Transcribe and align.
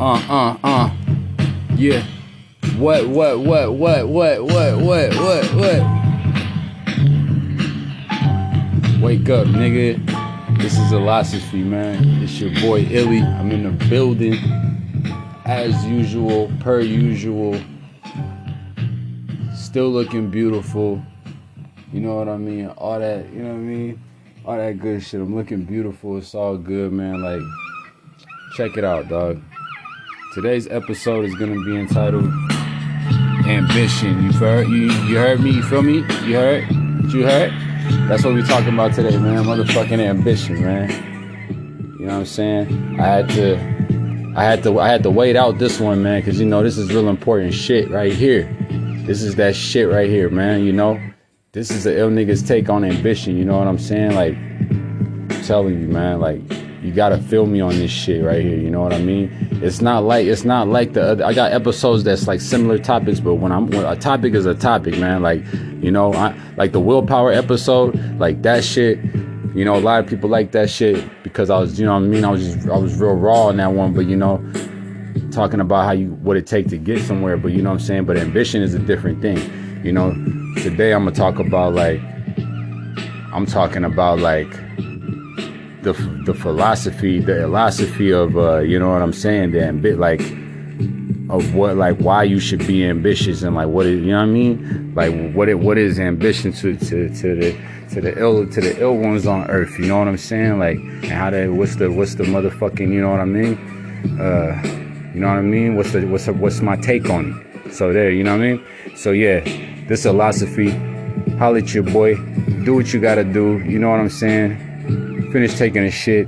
Uh, 0.00 0.12
uh, 0.28 0.56
uh. 0.62 0.90
Yeah. 1.74 2.06
What, 2.76 3.08
what, 3.08 3.40
what, 3.40 3.72
what, 3.72 4.06
what, 4.08 4.44
what, 4.44 4.76
what, 4.78 5.14
what, 5.16 5.44
what? 5.54 5.82
Wake 9.02 9.28
up, 9.28 9.48
nigga. 9.48 9.98
This 10.58 10.78
is 10.78 10.92
Illosophy, 10.92 11.64
man. 11.64 12.22
It's 12.22 12.38
your 12.40 12.54
boy 12.60 12.82
Illy. 12.82 13.22
I'm 13.22 13.50
in 13.50 13.64
the 13.64 13.86
building. 13.86 14.36
As 15.44 15.84
usual, 15.84 16.52
per 16.60 16.78
usual. 16.78 17.60
Still 19.52 19.90
looking 19.90 20.30
beautiful. 20.30 21.02
You 21.92 22.02
know 22.02 22.14
what 22.14 22.28
I 22.28 22.36
mean? 22.36 22.68
All 22.68 23.00
that, 23.00 23.28
you 23.32 23.42
know 23.42 23.48
what 23.48 23.54
I 23.54 23.62
mean? 23.62 24.00
All 24.44 24.56
that 24.58 24.78
good 24.78 25.02
shit. 25.02 25.20
I'm 25.20 25.34
looking 25.34 25.64
beautiful. 25.64 26.18
It's 26.18 26.36
all 26.36 26.56
good, 26.56 26.92
man. 26.92 27.20
Like, 27.20 27.42
check 28.54 28.76
it 28.76 28.84
out, 28.84 29.08
dog. 29.08 29.42
Today's 30.34 30.68
episode 30.68 31.24
is 31.24 31.34
gonna 31.36 31.64
be 31.64 31.74
entitled 31.74 32.30
Ambition. 33.46 34.24
You 34.24 34.32
heard 34.32 34.68
you 34.68 34.92
you 35.06 35.16
heard 35.16 35.40
me, 35.40 35.52
you 35.52 35.62
feel 35.62 35.80
me? 35.80 35.96
You 36.26 36.34
heard? 36.34 36.70
You 37.10 37.22
heard? 37.26 37.50
That's 38.08 38.22
what 38.24 38.34
we 38.34 38.42
talking 38.42 38.74
about 38.74 38.92
today, 38.92 39.16
man. 39.16 39.44
Motherfucking 39.44 39.98
ambition, 39.98 40.60
man. 40.60 40.90
You 41.98 42.06
know 42.06 42.12
what 42.12 42.18
I'm 42.20 42.26
saying? 42.26 43.00
I 43.00 43.06
had 43.06 43.28
to 43.30 43.56
I 44.36 44.44
had 44.44 44.62
to 44.64 44.78
I 44.78 44.88
had 44.88 45.02
to 45.04 45.10
wait 45.10 45.34
out 45.34 45.58
this 45.58 45.80
one, 45.80 46.02
man, 46.02 46.20
because 46.20 46.38
you 46.38 46.44
know 46.44 46.62
this 46.62 46.76
is 46.76 46.92
real 46.92 47.08
important 47.08 47.54
shit 47.54 47.90
right 47.90 48.12
here. 48.12 48.54
This 49.06 49.22
is 49.22 49.36
that 49.36 49.56
shit 49.56 49.88
right 49.88 50.10
here, 50.10 50.28
man, 50.28 50.62
you 50.62 50.74
know? 50.74 51.00
This 51.52 51.70
is 51.70 51.84
the 51.84 51.98
ill 51.98 52.10
niggas 52.10 52.46
take 52.46 52.68
on 52.68 52.84
ambition, 52.84 53.38
you 53.38 53.46
know 53.46 53.58
what 53.58 53.66
I'm 53.66 53.78
saying? 53.78 54.14
Like 54.14 54.34
I'm 54.36 55.42
telling 55.44 55.80
you, 55.80 55.88
man, 55.88 56.20
like 56.20 56.42
you 56.82 56.92
gotta 56.92 57.18
feel 57.18 57.46
me 57.46 57.60
on 57.60 57.70
this 57.70 57.90
shit 57.90 58.24
right 58.24 58.42
here. 58.42 58.56
You 58.56 58.70
know 58.70 58.80
what 58.80 58.92
I 58.92 59.00
mean? 59.00 59.30
It's 59.62 59.80
not 59.80 60.04
like 60.04 60.26
it's 60.26 60.44
not 60.44 60.68
like 60.68 60.92
the 60.92 61.02
other. 61.02 61.24
I 61.24 61.34
got 61.34 61.52
episodes 61.52 62.04
that's 62.04 62.26
like 62.26 62.40
similar 62.40 62.78
topics, 62.78 63.20
but 63.20 63.34
when 63.34 63.50
I'm 63.50 63.66
when 63.68 63.84
a 63.84 63.96
topic 63.96 64.34
is 64.34 64.46
a 64.46 64.54
topic, 64.54 64.98
man. 64.98 65.22
Like 65.22 65.42
you 65.80 65.90
know, 65.90 66.12
I 66.14 66.38
like 66.56 66.72
the 66.72 66.80
willpower 66.80 67.32
episode, 67.32 67.98
like 68.18 68.42
that 68.42 68.64
shit. 68.64 68.98
You 69.54 69.64
know, 69.64 69.76
a 69.76 69.80
lot 69.80 70.04
of 70.04 70.08
people 70.08 70.30
like 70.30 70.52
that 70.52 70.70
shit 70.70 71.04
because 71.24 71.50
I 71.50 71.58
was, 71.58 71.80
you 71.80 71.86
know, 71.86 71.94
what 71.94 72.04
I 72.04 72.06
mean, 72.06 72.24
I 72.24 72.30
was 72.30 72.54
just, 72.54 72.68
I 72.68 72.76
was 72.76 73.00
real 73.00 73.14
raw 73.14 73.48
in 73.48 73.56
that 73.56 73.72
one. 73.72 73.92
But 73.92 74.06
you 74.06 74.16
know, 74.16 74.38
talking 75.32 75.60
about 75.60 75.84
how 75.84 75.92
you 75.92 76.10
what 76.22 76.36
it 76.36 76.46
take 76.46 76.68
to 76.68 76.78
get 76.78 77.00
somewhere. 77.00 77.36
But 77.36 77.52
you 77.52 77.62
know 77.62 77.70
what 77.70 77.80
I'm 77.80 77.86
saying. 77.86 78.04
But 78.04 78.18
ambition 78.18 78.62
is 78.62 78.74
a 78.74 78.78
different 78.78 79.20
thing. 79.20 79.38
You 79.84 79.92
know, 79.92 80.12
today 80.62 80.92
I'm 80.92 81.04
gonna 81.04 81.16
talk 81.16 81.40
about 81.40 81.74
like 81.74 82.00
I'm 83.32 83.46
talking 83.46 83.84
about 83.84 84.20
like 84.20 84.52
the 85.92 86.22
the 86.24 86.34
philosophy, 86.34 87.18
the 87.18 87.42
philosophy 87.42 88.12
of 88.12 88.36
uh, 88.36 88.58
you 88.58 88.78
know 88.78 88.90
what 88.90 89.02
I'm 89.02 89.12
saying, 89.12 89.52
the 89.52 89.64
ambit 89.64 89.98
like 89.98 90.20
of 91.30 91.54
what 91.54 91.76
like 91.76 91.96
why 91.98 92.22
you 92.24 92.40
should 92.40 92.66
be 92.66 92.84
ambitious 92.84 93.42
and 93.42 93.54
like 93.54 93.68
what 93.68 93.86
is 93.86 94.00
you 94.00 94.12
know 94.12 94.18
what 94.18 94.24
I 94.24 94.26
mean? 94.26 94.92
Like 94.94 95.32
what 95.34 95.48
it 95.48 95.58
what 95.58 95.78
is 95.78 95.98
ambition 95.98 96.52
to 96.52 96.76
to 96.76 97.08
to 97.08 97.34
the 97.34 97.58
to 97.90 98.00
the 98.00 98.18
ill 98.18 98.46
to 98.46 98.60
the 98.60 98.80
ill 98.80 98.96
ones 98.96 99.26
on 99.26 99.48
earth, 99.48 99.78
you 99.78 99.86
know 99.86 99.98
what 99.98 100.08
I'm 100.08 100.18
saying? 100.18 100.58
Like 100.58 100.76
and 100.76 101.06
how 101.06 101.30
they 101.30 101.48
what's 101.48 101.76
the 101.76 101.90
what's 101.90 102.14
the 102.16 102.24
motherfucking 102.24 102.92
you 102.92 103.00
know 103.00 103.10
what 103.10 103.20
I 103.20 103.24
mean? 103.24 103.54
Uh 104.20 104.60
you 105.14 105.20
know 105.20 105.28
what 105.28 105.38
I 105.38 105.42
mean? 105.42 105.74
What's 105.76 105.92
the 105.92 106.06
what's 106.06 106.26
the, 106.26 106.32
what's 106.32 106.60
my 106.60 106.76
take 106.76 107.08
on 107.08 107.44
it? 107.64 107.72
So 107.72 107.92
there, 107.92 108.10
you 108.10 108.24
know 108.24 108.36
what 108.36 108.44
I 108.44 108.52
mean? 108.52 108.66
So 108.96 109.12
yeah, 109.12 109.40
this 109.88 110.04
Illosophy, 110.04 110.70
holla 111.38 111.58
at 111.58 111.74
your 111.74 111.82
boy, 111.82 112.16
do 112.64 112.74
what 112.74 112.92
you 112.92 113.00
gotta 113.00 113.24
do, 113.24 113.58
you 113.60 113.78
know 113.78 113.90
what 113.90 114.00
I'm 114.00 114.10
saying? 114.10 114.67
Finish 115.32 115.56
taking 115.56 115.84
a 115.84 115.90
shit, 115.90 116.26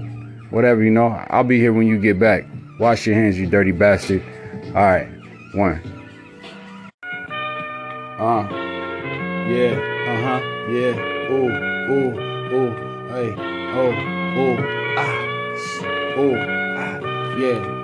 whatever, 0.50 0.82
you 0.82 0.90
know. 0.90 1.08
I'll 1.30 1.44
be 1.44 1.58
here 1.58 1.72
when 1.72 1.86
you 1.86 1.98
get 1.98 2.18
back. 2.18 2.44
Wash 2.78 3.06
your 3.06 3.14
hands, 3.14 3.38
you 3.38 3.46
dirty 3.46 3.72
bastard. 3.72 4.22
All 4.68 4.74
right, 4.74 5.08
one. 5.54 5.80
Uh, 8.18 8.46
yeah, 9.48 9.74
uh 10.08 10.20
huh, 10.22 10.40
yeah, 10.70 10.94
ooh, 11.30 11.50
ooh, 11.90 12.12
ooh, 12.54 12.70
hey, 13.08 13.34
oh, 13.74 13.92
ooh, 14.38 14.56
ah, 14.98 16.18
ooh, 16.18 16.36
ah, 16.78 16.98
yeah. 17.38 17.76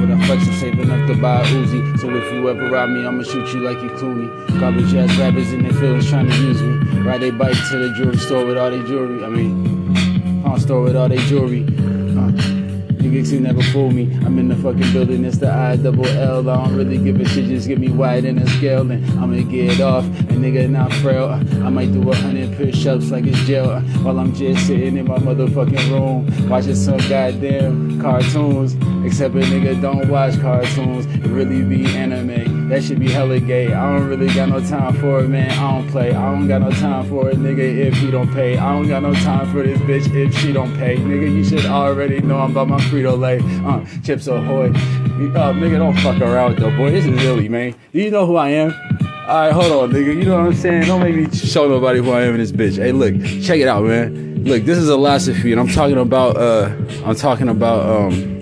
With 0.00 0.10
a 0.10 0.26
flex 0.26 0.46
and 0.46 0.56
saving 0.56 0.90
up 0.90 1.08
to 1.08 1.14
buy 1.20 1.42
a 1.42 1.44
Uzi. 1.46 1.98
So 1.98 2.08
if 2.14 2.32
you 2.32 2.48
ever 2.48 2.70
rob 2.70 2.90
me, 2.90 3.04
I'ma 3.04 3.24
shoot 3.24 3.52
you 3.52 3.60
like 3.60 3.82
you 3.82 3.90
Clooney. 3.90 4.60
Garbage 4.60 4.94
ass 4.94 5.18
rappers 5.18 5.52
in 5.52 5.64
their 5.64 5.72
feelings 5.72 6.08
trying 6.08 6.30
to 6.30 6.36
use 6.36 6.62
me. 6.62 7.00
Ride 7.00 7.20
they 7.20 7.32
bike 7.32 7.56
to 7.70 7.78
the 7.78 7.92
jewelry 7.96 8.16
store 8.16 8.46
with 8.46 8.56
all 8.56 8.70
their 8.70 8.84
jewelry. 8.84 9.24
I 9.24 9.28
mean, 9.28 9.67
pawn 10.48 10.60
store 10.60 10.82
with 10.82 10.96
all 10.96 11.08
their 11.08 11.18
jewelry. 11.18 11.87
Uh, 13.08 13.10
Niggas 13.10 13.30
can 13.30 13.42
never 13.44 13.62
fool 13.62 13.90
me. 13.90 14.02
I'm 14.24 14.38
in 14.38 14.48
the 14.48 14.56
fucking 14.56 14.92
building, 14.92 15.24
it's 15.24 15.38
the 15.38 15.50
I 15.50 15.76
double 15.76 16.06
L. 16.06 16.48
I 16.48 16.64
don't 16.64 16.76
really 16.76 16.98
give 16.98 17.20
a 17.20 17.24
shit, 17.24 17.46
just 17.46 17.66
give 17.66 17.78
me 17.78 17.88
wide 17.88 18.24
and 18.24 18.38
a 18.38 18.46
scale 18.50 18.90
and 18.90 19.04
I'ma 19.18 19.48
get 19.50 19.80
off. 19.80 20.04
And 20.04 20.44
nigga 20.44 20.68
not 20.68 20.92
frail. 20.94 21.28
I 21.28 21.70
might 21.70 21.92
do 21.92 22.08
a 22.10 22.14
hundred 22.14 22.56
push 22.56 22.86
ups 22.86 23.10
like 23.10 23.24
it's 23.26 23.38
jail 23.40 23.80
while 24.02 24.18
I'm 24.18 24.34
just 24.34 24.66
sitting 24.66 24.96
in 24.96 25.06
my 25.06 25.18
motherfucking 25.18 25.90
room 25.90 26.48
watching 26.48 26.74
some 26.74 26.98
goddamn 27.08 28.00
cartoons. 28.00 28.74
Except 29.04 29.34
a 29.34 29.38
nigga 29.38 29.80
don't 29.80 30.08
watch 30.08 30.38
cartoons, 30.40 31.06
it 31.06 31.28
really 31.28 31.62
be 31.62 31.86
anime. 31.86 32.68
That 32.68 32.82
should 32.84 33.00
be 33.00 33.10
hella 33.10 33.40
gay. 33.40 33.72
I 33.72 33.96
don't 33.96 34.06
really 34.06 34.26
got 34.34 34.50
no 34.50 34.60
time 34.60 34.94
for 34.96 35.20
it, 35.20 35.28
man. 35.28 35.50
I 35.50 35.78
don't 35.78 35.90
play. 35.90 36.12
I 36.12 36.34
don't 36.34 36.46
got 36.46 36.60
no 36.60 36.70
time 36.70 37.08
for 37.08 37.30
it, 37.30 37.38
nigga, 37.38 37.60
if 37.60 37.94
he 37.94 38.10
don't 38.10 38.30
pay. 38.34 38.58
I 38.58 38.72
don't 38.72 38.86
got 38.86 39.02
no 39.02 39.14
time 39.14 39.50
for 39.50 39.62
this 39.62 39.78
bitch 39.78 40.14
if 40.14 40.34
she 40.36 40.52
don't 40.52 40.76
pay. 40.76 40.96
Nigga, 40.96 41.34
you 41.34 41.44
should 41.44 41.64
already 41.64 42.20
know 42.20 42.38
I'm 42.38 42.50
about 42.50 42.68
my 42.68 42.80
Frito 42.98 43.18
Lay. 43.18 43.38
Uh, 43.64 43.84
Chips 44.02 44.26
Ahoy. 44.26 44.70
Uh, 44.70 45.52
nigga, 45.52 45.78
don't 45.78 45.96
fuck 45.98 46.20
around 46.20 46.58
though, 46.58 46.76
boy. 46.76 46.90
This 46.90 47.06
is 47.06 47.12
really, 47.22 47.48
man. 47.48 47.74
Do 47.92 48.00
you 48.00 48.10
know 48.10 48.26
who 48.26 48.36
I 48.36 48.50
am? 48.50 48.72
Alright, 49.28 49.52
hold 49.52 49.72
on, 49.72 49.90
nigga. 49.90 50.16
You 50.16 50.24
know 50.24 50.38
what 50.38 50.46
I'm 50.46 50.54
saying? 50.54 50.86
Don't 50.86 51.00
make 51.00 51.14
me 51.14 51.30
show 51.36 51.68
nobody 51.68 52.00
who 52.00 52.10
I 52.10 52.22
am 52.22 52.34
in 52.34 52.40
this 52.40 52.52
bitch. 52.52 52.76
Hey, 52.76 52.92
look, 52.92 53.14
check 53.44 53.60
it 53.60 53.68
out, 53.68 53.84
man. 53.84 54.44
Look, 54.44 54.64
this 54.64 54.78
is 54.78 54.88
a 54.88 54.92
philosophy, 54.92 55.52
and 55.52 55.60
I'm 55.60 55.68
talking 55.68 55.98
about, 55.98 56.36
uh, 56.36 56.74
I'm 57.04 57.14
talking 57.14 57.48
about, 57.48 57.84
um, 57.84 58.37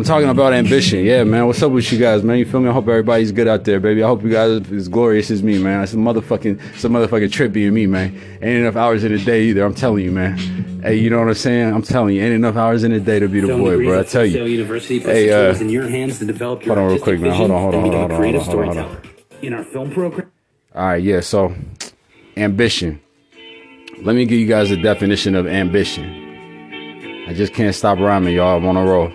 I'm 0.00 0.06
talking 0.06 0.30
about 0.30 0.54
ambition. 0.54 1.04
Yeah, 1.04 1.24
man. 1.24 1.46
What's 1.46 1.62
up 1.62 1.72
with 1.72 1.92
you 1.92 1.98
guys, 1.98 2.22
man? 2.22 2.38
You 2.38 2.46
feel 2.46 2.60
me? 2.60 2.70
I 2.70 2.72
hope 2.72 2.88
everybody's 2.88 3.32
good 3.32 3.46
out 3.46 3.64
there, 3.64 3.78
baby. 3.78 4.02
I 4.02 4.06
hope 4.06 4.22
you 4.22 4.30
guys 4.30 4.72
as 4.72 4.88
glorious 4.88 5.30
as 5.30 5.42
me, 5.42 5.58
man. 5.58 5.82
It's 5.82 5.92
a 5.92 5.96
motherfucking, 5.96 6.58
it's 6.72 6.84
a 6.84 6.88
motherfucking 6.88 7.30
trip 7.30 7.52
being 7.52 7.74
me, 7.74 7.84
man. 7.86 8.18
Ain't 8.40 8.62
enough 8.62 8.76
hours 8.76 9.04
in 9.04 9.12
the 9.12 9.22
day 9.22 9.42
either. 9.42 9.62
I'm 9.62 9.74
telling 9.74 10.02
you, 10.02 10.10
man. 10.10 10.38
Hey, 10.82 10.96
you 10.96 11.10
know 11.10 11.18
what 11.18 11.28
I'm 11.28 11.34
saying? 11.34 11.74
I'm 11.74 11.82
telling 11.82 12.16
you, 12.16 12.22
ain't 12.22 12.32
enough 12.32 12.56
hours 12.56 12.82
in 12.82 12.92
the 12.92 13.00
day 13.00 13.18
to 13.18 13.28
be 13.28 13.40
the 13.40 13.48
Film 13.48 13.60
boy, 13.60 13.76
bro. 13.76 14.00
I 14.00 14.04
tell 14.04 14.24
you. 14.24 14.42
University 14.46 15.00
puts 15.00 15.10
Hey, 15.12 15.30
uh, 15.30 15.54
in 15.58 15.68
your 15.68 15.86
hands 15.86 16.18
to 16.20 16.24
develop 16.24 16.64
your 16.64 16.76
hold 16.76 16.86
on 16.86 16.94
real 16.94 17.02
quick, 17.02 17.20
man. 17.20 17.34
Hold 17.34 17.50
on, 17.50 17.60
hold 17.60 17.74
on, 17.74 17.82
hold 17.82 17.94
on, 18.10 18.16
creative 18.16 18.40
hold 18.40 18.58
on, 18.58 18.64
hold 18.64 18.78
on, 18.78 18.84
hold 18.86 18.98
storyteller. 19.02 19.42
In 19.42 19.52
our 19.52 19.64
film 19.64 19.90
program, 19.90 20.32
All 20.74 20.86
right, 20.86 21.02
yeah. 21.02 21.20
So, 21.20 21.54
ambition. 22.38 23.02
Let 24.02 24.16
me 24.16 24.24
give 24.24 24.38
you 24.38 24.46
guys 24.46 24.70
a 24.70 24.80
definition 24.80 25.34
of 25.34 25.46
ambition. 25.46 27.26
I 27.28 27.34
just 27.34 27.52
can't 27.52 27.74
stop 27.74 27.98
rhyming, 27.98 28.34
y'all. 28.34 28.56
I'm 28.56 28.66
on 28.66 28.78
a 28.78 28.84
roll. 28.86 29.12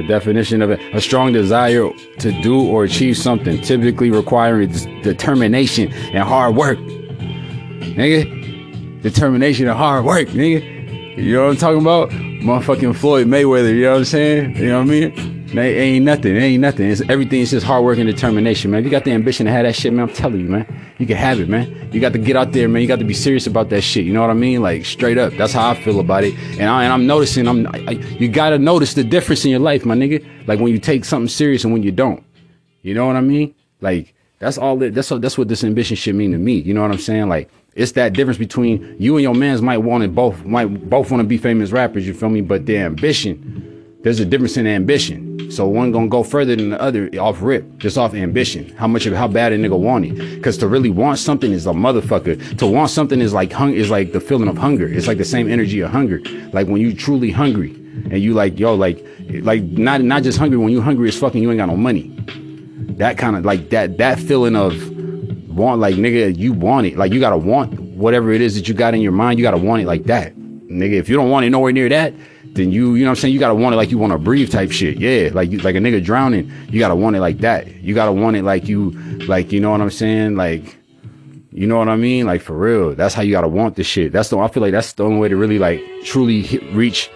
The 0.00 0.08
definition 0.08 0.62
of 0.62 0.70
it 0.70 0.80
a 0.94 1.00
strong 1.00 1.34
desire 1.34 1.90
to 2.20 2.40
do 2.40 2.66
or 2.66 2.84
achieve 2.84 3.18
something, 3.18 3.60
typically 3.60 4.10
requiring 4.10 4.70
determination 5.02 5.92
and 5.92 6.26
hard 6.26 6.56
work. 6.56 6.78
Nigga, 6.78 9.02
determination 9.02 9.68
and 9.68 9.76
hard 9.76 10.06
work, 10.06 10.28
nigga. 10.28 11.18
You 11.18 11.34
know 11.34 11.44
what 11.44 11.50
I'm 11.50 11.56
talking 11.58 11.82
about? 11.82 12.08
Motherfucking 12.10 12.96
Floyd 12.96 13.26
Mayweather, 13.26 13.74
you 13.74 13.82
know 13.82 13.90
what 13.90 13.98
I'm 13.98 14.04
saying? 14.06 14.56
You 14.56 14.68
know 14.68 14.78
what 14.78 14.86
I 14.86 14.90
mean? 14.90 15.39
Man, 15.52 15.64
it 15.64 15.78
ain't 15.78 16.04
nothing. 16.04 16.36
It 16.36 16.40
ain't 16.40 16.60
nothing. 16.60 16.88
It's 16.88 17.00
everything. 17.08 17.42
It's 17.42 17.50
just 17.50 17.66
hard 17.66 17.84
work 17.84 17.98
and 17.98 18.06
determination, 18.06 18.70
man. 18.70 18.80
If 18.80 18.84
you 18.84 18.90
got 18.90 19.02
the 19.04 19.10
ambition 19.10 19.46
to 19.46 19.52
have 19.52 19.64
that 19.64 19.74
shit, 19.74 19.92
man, 19.92 20.08
I'm 20.08 20.14
telling 20.14 20.40
you, 20.40 20.46
man. 20.46 20.94
You 20.98 21.06
can 21.06 21.16
have 21.16 21.40
it, 21.40 21.48
man. 21.48 21.90
You 21.92 22.00
got 22.00 22.12
to 22.12 22.18
get 22.18 22.36
out 22.36 22.52
there, 22.52 22.68
man. 22.68 22.82
You 22.82 22.88
got 22.88 23.00
to 23.00 23.04
be 23.04 23.14
serious 23.14 23.48
about 23.48 23.68
that 23.70 23.80
shit. 23.80 24.04
You 24.04 24.12
know 24.12 24.20
what 24.20 24.30
I 24.30 24.34
mean? 24.34 24.62
Like 24.62 24.84
straight 24.84 25.18
up. 25.18 25.32
That's 25.32 25.52
how 25.52 25.70
I 25.70 25.74
feel 25.74 25.98
about 25.98 26.22
it. 26.22 26.34
And, 26.52 26.68
I, 26.68 26.84
and 26.84 26.92
I'm 26.92 27.04
noticing. 27.04 27.48
I'm. 27.48 27.66
I, 27.66 27.92
you 28.18 28.28
got 28.28 28.50
to 28.50 28.58
notice 28.58 28.94
the 28.94 29.02
difference 29.02 29.44
in 29.44 29.50
your 29.50 29.60
life, 29.60 29.84
my 29.84 29.96
nigga. 29.96 30.24
Like 30.46 30.60
when 30.60 30.70
you 30.72 30.78
take 30.78 31.04
something 31.04 31.28
serious 31.28 31.64
and 31.64 31.72
when 31.72 31.82
you 31.82 31.90
don't. 31.90 32.22
You 32.82 32.94
know 32.94 33.06
what 33.06 33.16
I 33.16 33.20
mean? 33.20 33.52
Like 33.80 34.14
that's 34.38 34.56
all. 34.56 34.80
It, 34.82 34.94
that's 34.94 35.10
what. 35.10 35.20
That's 35.20 35.36
what 35.36 35.48
this 35.48 35.64
ambition 35.64 35.96
should 35.96 36.14
mean 36.14 36.30
to 36.30 36.38
me. 36.38 36.54
You 36.54 36.74
know 36.74 36.82
what 36.82 36.92
I'm 36.92 36.98
saying? 36.98 37.28
Like 37.28 37.50
it's 37.74 37.92
that 37.92 38.12
difference 38.12 38.38
between 38.38 38.96
you 39.00 39.16
and 39.16 39.22
your 39.24 39.34
man's 39.34 39.62
might 39.62 39.78
want 39.78 40.04
it 40.04 40.14
both. 40.14 40.44
Might 40.44 40.66
both 40.88 41.10
want 41.10 41.22
to 41.22 41.26
be 41.26 41.38
famous 41.38 41.72
rappers. 41.72 42.06
You 42.06 42.14
feel 42.14 42.30
me? 42.30 42.40
But 42.40 42.66
the 42.66 42.78
ambition. 42.78 43.66
There's 44.02 44.18
a 44.18 44.24
difference 44.24 44.56
in 44.56 44.66
ambition. 44.66 45.29
So 45.50 45.66
one 45.66 45.90
gonna 45.90 46.08
go 46.08 46.22
further 46.22 46.54
than 46.54 46.70
the 46.70 46.80
other 46.80 47.10
off 47.18 47.42
rip, 47.42 47.78
just 47.78 47.98
off 47.98 48.14
ambition. 48.14 48.68
How 48.76 48.86
much 48.86 49.06
of 49.06 49.14
how 49.14 49.26
bad 49.26 49.52
a 49.52 49.58
nigga 49.58 49.78
want 49.78 50.06
it? 50.06 50.42
Cause 50.42 50.56
to 50.58 50.68
really 50.68 50.90
want 50.90 51.18
something 51.18 51.50
is 51.50 51.66
a 51.66 51.72
motherfucker. 51.72 52.58
To 52.58 52.66
want 52.66 52.90
something 52.90 53.20
is 53.20 53.32
like 53.32 53.52
hung 53.52 53.74
is 53.74 53.90
like 53.90 54.12
the 54.12 54.20
feeling 54.20 54.48
of 54.48 54.56
hunger. 54.56 54.86
It's 54.86 55.08
like 55.08 55.18
the 55.18 55.24
same 55.24 55.50
energy 55.50 55.80
of 55.80 55.90
hunger. 55.90 56.20
Like 56.52 56.68
when 56.68 56.80
you 56.80 56.94
truly 56.94 57.32
hungry 57.32 57.70
and 58.10 58.18
you 58.18 58.32
like 58.32 58.58
yo 58.58 58.74
like 58.74 59.04
like 59.42 59.62
not 59.62 60.02
not 60.02 60.22
just 60.22 60.38
hungry 60.38 60.56
when 60.56 60.70
you 60.70 60.80
hungry 60.80 61.08
as 61.08 61.18
fucking 61.18 61.42
you 61.42 61.50
ain't 61.50 61.58
got 61.58 61.66
no 61.66 61.76
money. 61.76 62.14
That 62.98 63.18
kind 63.18 63.36
of 63.36 63.44
like 63.44 63.70
that 63.70 63.98
that 63.98 64.20
feeling 64.20 64.54
of 64.54 64.74
want 65.48 65.80
like 65.80 65.96
nigga 65.96 66.36
you 66.36 66.52
want 66.52 66.86
it 66.86 66.96
like 66.96 67.12
you 67.12 67.18
gotta 67.18 67.36
want 67.36 67.78
whatever 68.00 68.32
it 68.32 68.40
is 68.40 68.54
that 68.54 68.66
you 68.66 68.74
got 68.74 68.94
in 68.94 69.00
your 69.00 69.12
mind, 69.12 69.38
you 69.38 69.44
gotta 69.44 69.58
want 69.58 69.82
it 69.82 69.86
like 69.86 70.04
that. 70.04 70.34
Nigga, 70.36 70.92
if 70.92 71.08
you 71.08 71.16
don't 71.16 71.30
want 71.30 71.44
it 71.44 71.50
nowhere 71.50 71.72
near 71.72 71.88
that, 71.88 72.14
then 72.60 72.70
you, 72.70 72.94
you 72.94 73.04
know 73.04 73.10
what 73.10 73.18
I'm 73.18 73.22
saying? 73.22 73.34
You 73.34 73.40
gotta 73.40 73.54
want 73.54 73.74
it 73.74 73.76
like 73.76 73.90
you 73.90 73.98
wanna 73.98 74.18
breathe 74.18 74.50
type 74.50 74.70
shit. 74.70 74.98
Yeah, 74.98 75.30
like 75.32 75.50
you, 75.50 75.58
like 75.58 75.74
a 75.74 75.78
nigga 75.78 76.02
drowning, 76.04 76.52
you 76.70 76.78
gotta 76.78 76.94
want 76.94 77.16
it 77.16 77.20
like 77.20 77.38
that. 77.38 77.66
You 77.82 77.94
gotta 77.94 78.12
want 78.12 78.36
it 78.36 78.44
like 78.44 78.68
you, 78.68 78.90
like, 79.26 79.52
you 79.52 79.60
know 79.60 79.70
what 79.70 79.80
I'm 79.80 79.90
saying? 79.90 80.36
Like, 80.36 80.76
you 81.52 81.66
know 81.66 81.78
what 81.78 81.88
I 81.88 81.96
mean? 81.96 82.26
Like 82.26 82.42
for 82.42 82.56
real. 82.56 82.94
That's 82.94 83.14
how 83.14 83.22
you 83.22 83.32
gotta 83.32 83.48
want 83.48 83.76
this 83.76 83.86
shit. 83.86 84.12
That's 84.12 84.28
the, 84.28 84.38
I 84.38 84.48
feel 84.48 84.62
like 84.62 84.72
that's 84.72 84.92
the 84.92 85.04
only 85.04 85.18
way 85.18 85.28
to 85.28 85.36
really 85.36 85.58
like 85.58 85.82
truly 86.04 86.42
hit, 86.42 86.62
reach. 86.72 87.10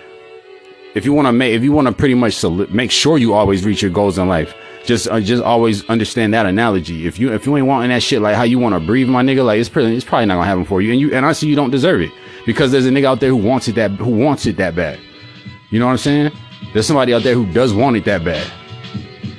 If 0.94 1.04
you 1.04 1.12
wanna 1.12 1.32
make, 1.32 1.54
if 1.54 1.62
you 1.62 1.72
wanna 1.72 1.92
pretty 1.92 2.14
much 2.14 2.42
make 2.70 2.90
sure 2.90 3.18
you 3.18 3.34
always 3.34 3.64
reach 3.64 3.82
your 3.82 3.90
goals 3.90 4.18
in 4.18 4.28
life, 4.28 4.54
just 4.84 5.08
uh, 5.08 5.20
just 5.20 5.42
always 5.42 5.84
understand 5.88 6.34
that 6.34 6.46
analogy. 6.46 7.06
If 7.06 7.18
you 7.18 7.32
if 7.32 7.46
you 7.46 7.56
ain't 7.56 7.66
wanting 7.66 7.90
that 7.90 8.02
shit 8.02 8.20
like 8.20 8.36
how 8.36 8.42
you 8.42 8.58
want 8.58 8.74
to 8.74 8.80
breathe, 8.80 9.08
my 9.08 9.22
nigga, 9.22 9.44
like 9.44 9.58
it's 9.58 9.68
pretty, 9.68 9.94
it's 9.96 10.04
probably 10.04 10.26
not 10.26 10.34
gonna 10.34 10.46
happen 10.46 10.64
for 10.64 10.82
you. 10.82 10.92
And 10.92 11.00
you 11.00 11.14
and 11.14 11.36
see 11.36 11.48
you 11.48 11.56
don't 11.56 11.70
deserve 11.70 12.02
it 12.02 12.12
because 12.46 12.70
there's 12.70 12.86
a 12.86 12.90
nigga 12.90 13.06
out 13.06 13.20
there 13.20 13.30
who 13.30 13.36
wants 13.36 13.68
it 13.68 13.74
that 13.76 13.90
who 13.92 14.10
wants 14.10 14.46
it 14.46 14.56
that 14.58 14.76
bad. 14.76 14.98
You 15.74 15.80
know 15.80 15.86
what 15.86 15.92
I'm 15.92 15.98
saying? 15.98 16.32
There's 16.72 16.86
somebody 16.86 17.12
out 17.12 17.24
there 17.24 17.34
who 17.34 17.52
does 17.52 17.74
want 17.74 17.96
it 17.96 18.04
that 18.04 18.24
bad. 18.24 18.46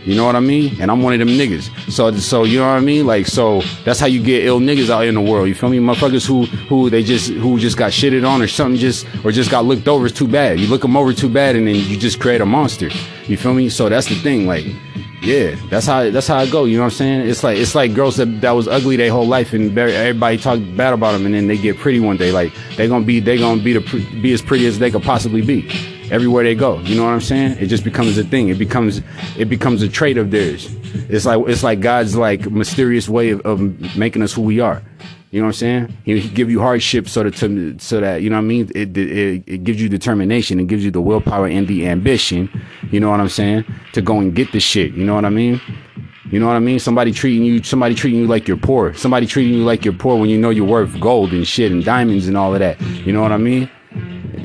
You 0.03 0.15
know 0.15 0.25
what 0.25 0.35
I 0.35 0.41
mean? 0.41 0.75
And 0.81 0.91
I'm 0.91 1.01
one 1.01 1.13
of 1.13 1.19
them 1.19 1.29
niggas. 1.29 1.69
So 1.89 2.11
so 2.11 2.43
you 2.43 2.59
know 2.59 2.67
what 2.67 2.73
I 2.73 2.81
mean? 2.81 3.07
Like 3.07 3.25
so 3.25 3.61
that's 3.85 4.01
how 4.01 4.07
you 4.07 4.21
get 4.21 4.43
ill 4.43 4.59
niggas 4.59 4.89
out 4.89 5.05
in 5.05 5.15
the 5.15 5.21
world. 5.21 5.47
You 5.47 5.55
feel 5.55 5.69
me? 5.69 5.79
Motherfuckers 5.79 6.27
who 6.27 6.43
who 6.67 6.89
they 6.89 7.03
just 7.03 7.31
who 7.31 7.57
just 7.57 7.77
got 7.77 7.93
shitted 7.93 8.29
on 8.29 8.41
or 8.41 8.49
something 8.49 8.77
just 8.77 9.07
or 9.23 9.31
just 9.31 9.49
got 9.49 9.63
looked 9.63 9.87
over 9.87 10.07
is 10.07 10.11
too 10.11 10.27
bad. 10.27 10.59
You 10.59 10.67
look 10.67 10.81
them 10.81 10.97
over 10.97 11.13
too 11.13 11.29
bad 11.29 11.55
and 11.55 11.69
then 11.69 11.75
you 11.75 11.95
just 11.95 12.19
create 12.19 12.41
a 12.41 12.45
monster. 12.45 12.89
You 13.27 13.37
feel 13.37 13.53
me? 13.53 13.69
So 13.69 13.87
that's 13.87 14.07
the 14.07 14.15
thing. 14.15 14.45
Like 14.45 14.65
yeah, 15.25 15.55
that's 15.69 15.85
how 15.85 16.09
that's 16.09 16.27
how 16.27 16.37
I 16.37 16.49
go. 16.49 16.65
You 16.65 16.77
know 16.77 16.83
what 16.83 16.93
I'm 16.93 16.97
saying? 16.97 17.27
It's 17.27 17.43
like 17.43 17.57
it's 17.57 17.73
like 17.73 17.93
girls 17.93 18.17
that 18.17 18.41
that 18.41 18.51
was 18.51 18.67
ugly 18.67 18.95
their 18.95 19.11
whole 19.11 19.27
life 19.27 19.53
and 19.53 19.75
everybody 19.77 20.37
talk 20.37 20.59
bad 20.75 20.93
about 20.93 21.13
them, 21.13 21.25
and 21.25 21.33
then 21.33 21.47
they 21.47 21.57
get 21.57 21.77
pretty 21.77 21.99
one 21.99 22.17
day. 22.17 22.31
Like 22.31 22.53
they 22.75 22.87
gonna 22.87 23.05
be 23.05 23.19
they 23.19 23.37
gonna 23.37 23.61
be 23.61 23.73
the 23.73 24.19
be 24.21 24.33
as 24.33 24.41
pretty 24.41 24.67
as 24.67 24.79
they 24.79 24.91
could 24.91 25.03
possibly 25.03 25.41
be 25.41 25.67
everywhere 26.11 26.43
they 26.43 26.55
go. 26.55 26.79
You 26.81 26.95
know 26.95 27.03
what 27.03 27.11
I'm 27.11 27.21
saying? 27.21 27.57
It 27.59 27.67
just 27.67 27.83
becomes 27.83 28.17
a 28.17 28.23
thing. 28.23 28.49
It 28.49 28.59
becomes 28.59 29.01
it 29.37 29.45
becomes 29.45 29.81
a 29.81 29.89
trait 29.89 30.17
of 30.17 30.31
theirs. 30.31 30.73
It's 31.09 31.25
like 31.25 31.47
it's 31.47 31.63
like 31.63 31.79
God's 31.79 32.15
like 32.15 32.49
mysterious 32.51 33.09
way 33.09 33.31
of, 33.31 33.41
of 33.41 33.97
making 33.97 34.21
us 34.21 34.33
who 34.33 34.41
we 34.41 34.59
are. 34.59 34.83
You 35.35 35.41
know 35.41 35.47
what 35.47 35.55
I'm 35.55 35.89
saying? 35.89 35.97
He, 36.05 36.17
he 36.21 36.29
give 36.29 36.49
you 36.49 36.61
hardship 36.61 37.09
so 37.09 37.23
that 37.23 37.35
to, 37.35 37.77
so 37.77 37.99
that 37.99 38.21
you 38.21 38.29
know 38.29 38.37
what 38.37 38.43
I 38.43 38.45
mean. 38.45 38.71
It, 38.73 38.95
it 38.97 39.43
it 39.45 39.63
gives 39.65 39.81
you 39.81 39.89
determination. 39.89 40.61
It 40.61 40.67
gives 40.67 40.85
you 40.85 40.91
the 40.91 41.01
willpower 41.01 41.47
and 41.47 41.67
the 41.67 41.87
ambition. 41.89 42.49
You 42.89 43.01
know 43.01 43.09
what 43.09 43.19
I'm 43.19 43.27
saying? 43.27 43.65
To 43.91 44.01
go 44.01 44.21
and 44.21 44.33
get 44.33 44.53
the 44.53 44.61
shit. 44.61 44.93
You 44.93 45.03
know 45.03 45.13
what 45.13 45.25
I 45.25 45.29
mean? 45.29 45.59
You 46.31 46.39
know 46.39 46.47
what 46.47 46.55
I 46.55 46.59
mean? 46.59 46.79
Somebody 46.79 47.11
treating 47.11 47.43
you, 47.43 47.61
somebody 47.63 47.95
treating 47.95 48.21
you 48.21 48.27
like 48.27 48.47
you're 48.47 48.55
poor. 48.55 48.93
Somebody 48.93 49.25
treating 49.25 49.55
you 49.55 49.65
like 49.65 49.83
you're 49.83 49.93
poor 49.93 50.17
when 50.17 50.29
you 50.29 50.37
know 50.37 50.51
you're 50.51 50.65
worth 50.65 50.97
gold 51.01 51.33
and 51.33 51.45
shit 51.45 51.69
and 51.69 51.83
diamonds 51.83 52.29
and 52.29 52.37
all 52.37 52.53
of 52.53 52.61
that. 52.61 52.79
You 52.79 53.11
know 53.11 53.21
what 53.21 53.33
I 53.33 53.37
mean? 53.37 53.69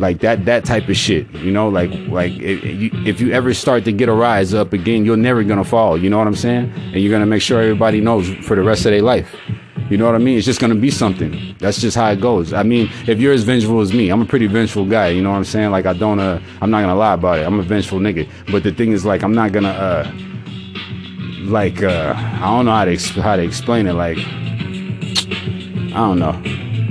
Like 0.00 0.18
that, 0.22 0.44
that 0.46 0.64
type 0.64 0.88
of 0.88 0.96
shit. 0.96 1.30
You 1.34 1.52
know, 1.52 1.68
like 1.68 1.92
like 2.08 2.32
if 2.32 2.64
you, 2.64 2.90
if 3.06 3.20
you 3.20 3.30
ever 3.30 3.54
start 3.54 3.84
to 3.84 3.92
get 3.92 4.08
a 4.08 4.12
rise 4.12 4.54
up 4.54 4.72
again, 4.72 5.04
you're 5.04 5.16
never 5.16 5.44
gonna 5.44 5.62
fall. 5.62 5.96
You 5.96 6.10
know 6.10 6.18
what 6.18 6.26
I'm 6.26 6.34
saying? 6.34 6.72
And 6.74 6.96
you're 6.96 7.12
gonna 7.12 7.26
make 7.26 7.42
sure 7.42 7.62
everybody 7.62 8.00
knows 8.00 8.28
for 8.44 8.56
the 8.56 8.62
rest 8.64 8.86
of 8.86 8.90
their 8.90 9.02
life. 9.02 9.32
You 9.90 9.98
know 9.98 10.06
what 10.06 10.14
I 10.14 10.18
mean? 10.18 10.38
It's 10.38 10.46
just 10.46 10.60
gonna 10.60 10.76
be 10.76 10.90
something. 10.90 11.56
That's 11.58 11.80
just 11.80 11.96
how 11.96 12.08
it 12.10 12.20
goes. 12.20 12.52
I 12.52 12.62
mean, 12.62 12.88
if 13.08 13.18
you're 13.18 13.32
as 13.32 13.42
vengeful 13.42 13.80
as 13.80 13.92
me, 13.92 14.08
I'm 14.08 14.22
a 14.22 14.24
pretty 14.24 14.46
vengeful 14.46 14.84
guy. 14.84 15.08
You 15.08 15.20
know 15.20 15.30
what 15.30 15.36
I'm 15.36 15.44
saying? 15.44 15.70
Like 15.72 15.84
I 15.84 15.94
don't, 15.94 16.20
uh, 16.20 16.40
I'm 16.62 16.70
not 16.70 16.82
gonna 16.82 16.94
lie 16.94 17.14
about 17.14 17.40
it. 17.40 17.46
I'm 17.46 17.58
a 17.58 17.62
vengeful 17.64 17.98
nigga. 17.98 18.28
But 18.52 18.62
the 18.62 18.70
thing 18.70 18.92
is, 18.92 19.04
like, 19.04 19.24
I'm 19.24 19.34
not 19.34 19.50
gonna, 19.50 19.70
uh, 19.70 20.12
like, 21.50 21.82
uh, 21.82 22.14
I 22.16 22.56
don't 22.56 22.66
know 22.66 22.72
how 22.72 22.84
to 22.84 22.96
how 23.20 23.34
to 23.34 23.42
explain 23.42 23.88
it. 23.88 23.94
Like, 23.94 24.18
I 24.18 25.98
don't 25.98 26.20
know. 26.20 26.40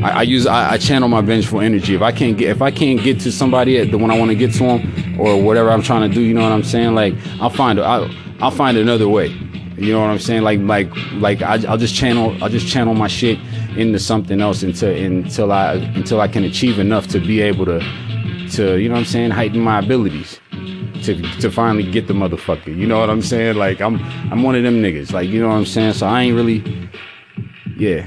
I, 0.06 0.20
I 0.20 0.22
use, 0.24 0.46
I, 0.46 0.72
I, 0.72 0.78
channel 0.78 1.08
my 1.08 1.22
vengeful 1.22 1.62
energy. 1.62 1.96
If 1.96 2.02
I 2.02 2.12
can't 2.12 2.38
get, 2.38 2.50
if 2.50 2.62
I 2.62 2.72
can't 2.72 3.02
get 3.02 3.22
to 3.22 3.32
somebody 3.32 3.78
at 3.78 3.92
the 3.92 3.98
when 3.98 4.12
I 4.12 4.20
want 4.20 4.32
to 4.32 4.36
get 4.36 4.54
to 4.54 4.60
them 4.60 5.20
or 5.20 5.42
whatever 5.42 5.72
I'm 5.72 5.82
trying 5.82 6.10
to 6.10 6.14
do, 6.14 6.22
you 6.22 6.34
know 6.34 6.44
what 6.44 6.52
I'm 6.52 6.64
saying? 6.64 6.96
Like, 6.96 7.14
I'll 7.40 7.50
find, 7.50 7.80
I'll, 7.80 8.10
I'll 8.42 8.52
find 8.52 8.78
another 8.78 9.08
way. 9.08 9.36
You 9.82 9.94
know 9.94 10.02
what 10.02 10.10
I'm 10.10 10.20
saying? 10.20 10.44
Like, 10.44 10.60
like, 10.60 10.90
like 11.14 11.42
I, 11.42 11.58
will 11.58 11.78
just 11.78 11.96
channel, 11.96 12.36
I'll 12.44 12.50
just 12.50 12.68
channel 12.68 12.94
my 12.94 13.08
shit 13.08 13.40
into 13.78 14.00
something 14.00 14.42
else 14.42 14.64
until, 14.64 14.96
until 14.96 15.52
I, 15.52 15.74
until 15.74 16.22
I 16.22 16.28
can 16.28 16.44
achieve 16.44 16.80
enough 16.80 17.08
to 17.08 17.20
be 17.20 17.42
able 17.42 17.66
to, 17.66 17.80
to, 18.52 18.78
you 18.78 18.90
know 18.90 18.96
what 18.96 19.02
I'm 19.02 19.06
saying, 19.06 19.32
heighten 19.32 19.62
my 19.62 19.80
abilities. 19.80 20.40
To, 21.04 21.16
to 21.40 21.50
finally 21.50 21.90
get 21.90 22.08
the 22.08 22.14
motherfucker. 22.14 22.76
You 22.76 22.86
know 22.86 23.00
what 23.00 23.10
I'm 23.10 23.22
saying? 23.22 23.56
Like 23.56 23.80
I'm 23.80 24.00
I'm 24.34 24.44
one 24.44 24.56
of 24.56 24.64
them 24.64 24.82
niggas. 24.82 25.14
Like, 25.14 25.30
you 25.30 25.42
know 25.42 25.48
what 25.48 25.56
I'm 25.56 25.66
saying? 25.66 25.94
So 25.94 26.06
I 26.06 26.24
ain't 26.24 26.36
really 26.36 26.90
yeah. 27.78 28.06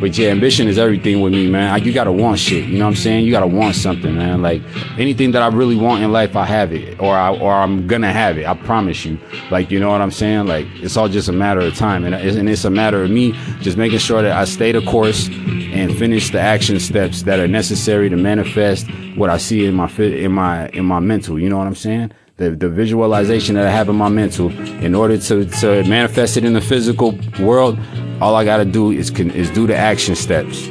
But 0.00 0.16
yeah, 0.18 0.28
ambition 0.28 0.68
is 0.68 0.78
everything 0.78 1.20
with 1.20 1.32
me, 1.32 1.48
man. 1.48 1.82
you 1.82 1.92
gotta 1.92 2.12
want 2.12 2.38
shit. 2.38 2.64
You 2.64 2.78
know 2.78 2.84
what 2.84 2.90
I'm 2.90 2.96
saying? 2.96 3.24
You 3.24 3.30
gotta 3.30 3.46
want 3.46 3.74
something, 3.76 4.14
man. 4.14 4.42
Like 4.42 4.62
anything 4.98 5.32
that 5.32 5.42
I 5.42 5.48
really 5.48 5.76
want 5.76 6.02
in 6.02 6.12
life, 6.12 6.36
I 6.36 6.44
have 6.44 6.72
it, 6.72 7.00
or 7.00 7.14
I 7.14 7.30
or 7.36 7.52
I'm 7.52 7.86
gonna 7.86 8.12
have 8.12 8.38
it. 8.38 8.46
I 8.46 8.54
promise 8.54 9.04
you. 9.04 9.18
Like 9.50 9.70
you 9.70 9.80
know 9.80 9.90
what 9.90 10.00
I'm 10.00 10.10
saying? 10.10 10.46
Like 10.46 10.66
it's 10.76 10.96
all 10.96 11.08
just 11.08 11.28
a 11.28 11.32
matter 11.32 11.60
of 11.60 11.74
time, 11.74 12.04
and 12.04 12.14
it's, 12.14 12.36
and 12.36 12.48
it's 12.48 12.64
a 12.64 12.70
matter 12.70 13.02
of 13.02 13.10
me 13.10 13.32
just 13.60 13.76
making 13.76 13.98
sure 13.98 14.22
that 14.22 14.32
I 14.32 14.44
stay 14.44 14.72
the 14.72 14.82
course 14.82 15.28
and 15.28 15.96
finish 15.96 16.30
the 16.30 16.40
action 16.40 16.78
steps 16.80 17.22
that 17.22 17.40
are 17.40 17.48
necessary 17.48 18.08
to 18.08 18.16
manifest 18.16 18.86
what 19.16 19.30
I 19.30 19.38
see 19.38 19.64
in 19.64 19.74
my 19.74 19.88
in 19.98 20.32
my 20.32 20.68
in 20.68 20.84
my 20.84 21.00
mental. 21.00 21.38
You 21.38 21.48
know 21.48 21.58
what 21.58 21.66
I'm 21.66 21.74
saying? 21.74 22.12
the, 22.36 22.50
the 22.50 22.68
visualization 22.68 23.54
that 23.54 23.66
I 23.66 23.70
have 23.70 23.88
in 23.88 23.96
my 23.96 24.08
mental, 24.08 24.50
in 24.84 24.94
order 24.94 25.16
to, 25.16 25.46
to 25.46 25.84
manifest 25.84 26.36
it 26.36 26.44
in 26.44 26.52
the 26.52 26.60
physical 26.60 27.18
world, 27.40 27.78
all 28.20 28.34
I 28.34 28.44
gotta 28.44 28.64
do 28.64 28.90
is 28.90 29.10
can, 29.10 29.30
is 29.30 29.50
do 29.50 29.66
the 29.66 29.76
action 29.76 30.14
steps. 30.14 30.66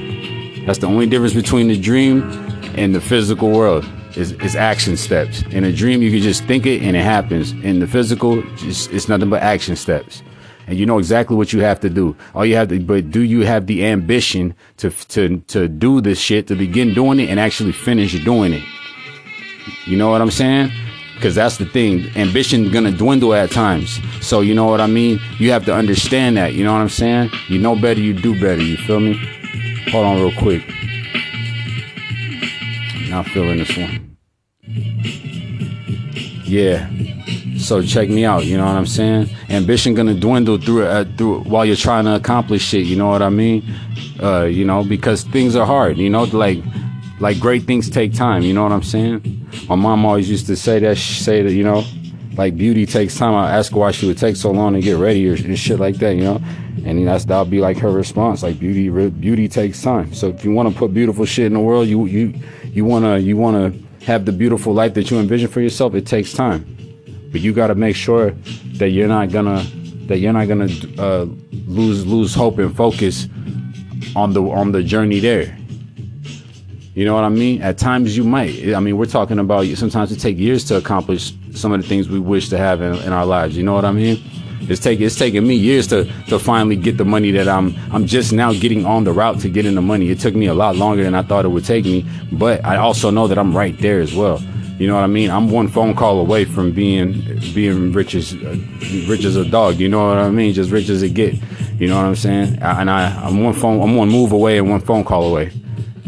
That's 0.65 0.79
the 0.79 0.87
only 0.87 1.05
difference 1.05 1.33
between 1.33 1.67
the 1.67 1.79
dream 1.79 2.23
and 2.75 2.95
the 2.95 3.01
physical 3.01 3.51
world 3.51 3.85
is, 4.15 4.31
is 4.33 4.55
action 4.55 4.97
steps. 4.97 5.43
In 5.51 5.63
a 5.63 5.71
dream, 5.71 6.01
you 6.01 6.09
can 6.11 6.21
just 6.21 6.43
think 6.45 6.65
it 6.65 6.81
and 6.81 6.95
it 6.95 7.03
happens. 7.03 7.51
In 7.51 7.79
the 7.79 7.87
physical, 7.87 8.43
it's, 8.63 8.87
it's 8.87 9.07
nothing 9.07 9.29
but 9.29 9.41
action 9.41 9.75
steps. 9.75 10.23
And 10.67 10.79
you 10.79 10.85
know 10.85 10.97
exactly 10.97 11.35
what 11.35 11.53
you 11.53 11.61
have 11.61 11.79
to 11.81 11.89
do. 11.89 12.15
All 12.33 12.45
you 12.45 12.55
have 12.55 12.69
to, 12.69 12.79
but 12.79 13.11
do 13.11 13.21
you 13.21 13.45
have 13.45 13.67
the 13.67 13.85
ambition 13.85 14.55
to, 14.77 14.89
to, 14.89 15.39
to 15.47 15.67
do 15.67 16.01
this 16.01 16.19
shit, 16.19 16.47
to 16.47 16.55
begin 16.55 16.93
doing 16.95 17.19
it 17.19 17.29
and 17.29 17.39
actually 17.39 17.71
finish 17.71 18.23
doing 18.23 18.53
it? 18.53 18.63
You 19.85 19.97
know 19.97 20.09
what 20.09 20.21
I'm 20.21 20.31
saying? 20.31 20.71
Because 21.15 21.35
that's 21.35 21.57
the 21.57 21.65
thing. 21.65 22.05
Ambition 22.15 22.71
gonna 22.71 22.91
dwindle 22.91 23.33
at 23.33 23.49
times. 23.51 23.99
So 24.21 24.41
you 24.41 24.53
know 24.53 24.65
what 24.65 24.81
i 24.81 24.87
mean? 24.87 25.19
You 25.39 25.51
have 25.51 25.65
to 25.65 25.73
understand 25.73 26.37
that. 26.37 26.53
You 26.53 26.63
know 26.63 26.73
what 26.73 26.81
i'm 26.81 26.89
saying? 26.89 27.31
You 27.47 27.59
know 27.59 27.75
better 27.75 27.99
you 27.99 28.13
do 28.13 28.39
better. 28.39 28.61
You 28.61 28.77
feel 28.77 28.99
me? 28.99 29.15
Hold 29.91 30.05
on 30.05 30.17
real 30.17 30.31
quick. 30.33 30.63
Not 33.09 33.27
feeling 33.27 33.59
this 33.59 33.75
one. 33.77 34.17
Yeah. 36.43 36.89
So 37.57 37.81
check 37.81 38.09
me 38.09 38.25
out. 38.25 38.45
You 38.45 38.57
know 38.57 38.65
what 38.65 38.75
i'm 38.75 38.85
saying? 38.85 39.29
Ambition 39.49 39.93
gonna 39.93 40.13
dwindle 40.13 40.57
through 40.57 40.85
uh, 40.85 41.05
through 41.17 41.41
while 41.41 41.65
you're 41.65 41.75
trying 41.75 42.05
to 42.05 42.15
accomplish 42.15 42.61
shit. 42.63 42.85
You 42.85 42.97
know 42.97 43.07
what 43.07 43.21
i 43.21 43.29
mean? 43.29 43.63
Uh 44.21 44.43
you 44.43 44.65
know 44.65 44.83
because 44.83 45.23
things 45.23 45.55
are 45.55 45.65
hard. 45.65 45.97
You 45.97 46.09
know 46.09 46.23
like 46.23 46.61
like 47.19 47.39
great 47.39 47.63
things 47.63 47.89
take 47.89 48.13
time. 48.13 48.43
You 48.43 48.53
know 48.53 48.63
what 48.63 48.73
I'm 48.73 48.83
saying? 48.83 49.44
My 49.67 49.75
mom 49.75 50.05
always 50.05 50.29
used 50.29 50.47
to 50.47 50.55
say 50.55 50.79
that, 50.79 50.97
say 50.97 51.41
that, 51.41 51.53
you 51.53 51.63
know, 51.63 51.83
like 52.37 52.57
beauty 52.57 52.85
takes 52.85 53.15
time. 53.17 53.33
I 53.33 53.51
ask 53.51 53.71
her 53.71 53.79
why 53.79 53.91
she 53.91 54.07
would 54.07 54.17
take 54.17 54.35
so 54.35 54.51
long 54.51 54.73
to 54.73 54.81
get 54.81 54.97
ready 54.97 55.27
or 55.29 55.33
and 55.33 55.57
shit 55.57 55.79
like 55.79 55.95
that, 55.97 56.15
you 56.15 56.23
know. 56.23 56.41
And 56.85 57.07
that's 57.07 57.25
that'll 57.25 57.45
be 57.45 57.59
like 57.59 57.77
her 57.77 57.91
response. 57.91 58.43
Like 58.43 58.59
beauty, 58.59 58.89
beauty 59.09 59.47
takes 59.47 59.81
time. 59.81 60.13
So 60.13 60.29
if 60.29 60.43
you 60.43 60.51
want 60.51 60.71
to 60.71 60.75
put 60.77 60.93
beautiful 60.93 61.25
shit 61.25 61.45
in 61.45 61.53
the 61.53 61.59
world, 61.59 61.87
you 61.87 62.05
you 62.05 62.33
you 62.65 62.85
wanna 62.85 63.17
you 63.17 63.37
wanna 63.37 63.73
have 64.03 64.25
the 64.25 64.31
beautiful 64.31 64.73
life 64.73 64.93
that 64.93 65.09
you 65.09 65.17
envision 65.17 65.47
for 65.47 65.61
yourself. 65.61 65.95
It 65.95 66.05
takes 66.05 66.33
time, 66.33 66.63
but 67.31 67.41
you 67.41 67.53
got 67.53 67.67
to 67.67 67.75
make 67.75 67.95
sure 67.95 68.31
that 68.77 68.89
you're 68.89 69.07
not 69.07 69.31
gonna 69.31 69.65
that 70.07 70.19
you're 70.19 70.33
not 70.33 70.47
gonna 70.47 70.69
uh, 70.99 71.25
lose 71.65 72.05
lose 72.05 72.35
hope 72.35 72.59
and 72.59 72.75
focus 72.75 73.27
on 74.15 74.33
the 74.33 74.43
on 74.43 74.71
the 74.71 74.83
journey 74.83 75.19
there. 75.19 75.57
You 76.95 77.03
know 77.03 77.13
what 77.13 77.25
I 77.25 77.29
mean? 77.29 77.61
At 77.61 77.77
times 77.77 78.15
you 78.15 78.23
might. 78.23 78.73
I 78.73 78.79
mean, 78.79 78.95
we're 78.95 79.05
talking 79.05 79.37
about 79.37 79.65
sometimes 79.75 80.13
it 80.13 80.19
take 80.21 80.37
years 80.37 80.63
to 80.65 80.77
accomplish 80.77 81.33
some 81.53 81.73
of 81.73 81.81
the 81.81 81.87
things 81.87 82.07
we 82.07 82.19
wish 82.19 82.47
to 82.49 82.57
have 82.57 82.81
in, 82.81 82.95
in 83.03 83.11
our 83.11 83.25
lives. 83.25 83.57
You 83.57 83.63
know 83.63 83.73
what 83.73 83.83
I 83.83 83.91
mean? 83.91 84.23
It's 84.61 84.79
taking 84.79 85.05
it's 85.05 85.17
taking 85.17 85.45
me 85.45 85.55
years 85.55 85.87
to 85.87 86.05
to 86.29 86.39
finally 86.39 86.77
get 86.77 86.95
the 86.95 87.03
money 87.03 87.31
that 87.31 87.49
I'm 87.49 87.75
I'm 87.91 88.05
just 88.07 88.31
now 88.31 88.53
getting 88.53 88.85
on 88.85 89.03
the 89.03 89.11
route 89.11 89.41
to 89.41 89.49
getting 89.49 89.75
the 89.75 89.81
money. 89.81 90.09
It 90.09 90.21
took 90.21 90.35
me 90.35 90.45
a 90.45 90.53
lot 90.53 90.77
longer 90.77 91.03
than 91.03 91.15
I 91.15 91.21
thought 91.21 91.43
it 91.43 91.49
would 91.49 91.65
take 91.65 91.83
me, 91.83 92.05
but 92.31 92.63
I 92.63 92.77
also 92.77 93.09
know 93.09 93.27
that 93.27 93.37
I'm 93.37 93.55
right 93.55 93.77
there 93.79 93.99
as 93.99 94.15
well. 94.15 94.41
You 94.79 94.87
know 94.87 94.95
what 94.95 95.03
I 95.03 95.07
mean? 95.07 95.29
I'm 95.29 95.49
one 95.49 95.67
phone 95.67 95.95
call 95.95 96.19
away 96.21 96.45
from 96.45 96.71
being 96.71 97.11
being 97.53 97.91
rich 97.91 98.15
as 98.15 98.33
rich 99.05 99.25
as 99.25 99.35
a 99.35 99.43
dog. 99.43 99.75
You 99.81 99.89
know 99.89 100.07
what 100.07 100.17
I 100.17 100.29
mean? 100.29 100.53
Just 100.53 100.71
rich 100.71 100.87
as 100.87 101.03
it 101.03 101.13
get. 101.13 101.35
You 101.77 101.89
know 101.89 101.97
what 101.97 102.05
I'm 102.05 102.15
saying? 102.15 102.57
And 102.61 102.89
I 102.89 103.13
I'm 103.21 103.43
one 103.43 103.53
phone 103.53 103.81
I'm 103.81 103.97
one 103.97 104.07
move 104.07 104.31
away 104.31 104.59
and 104.59 104.69
one 104.69 104.79
phone 104.79 105.03
call 105.03 105.27
away 105.27 105.51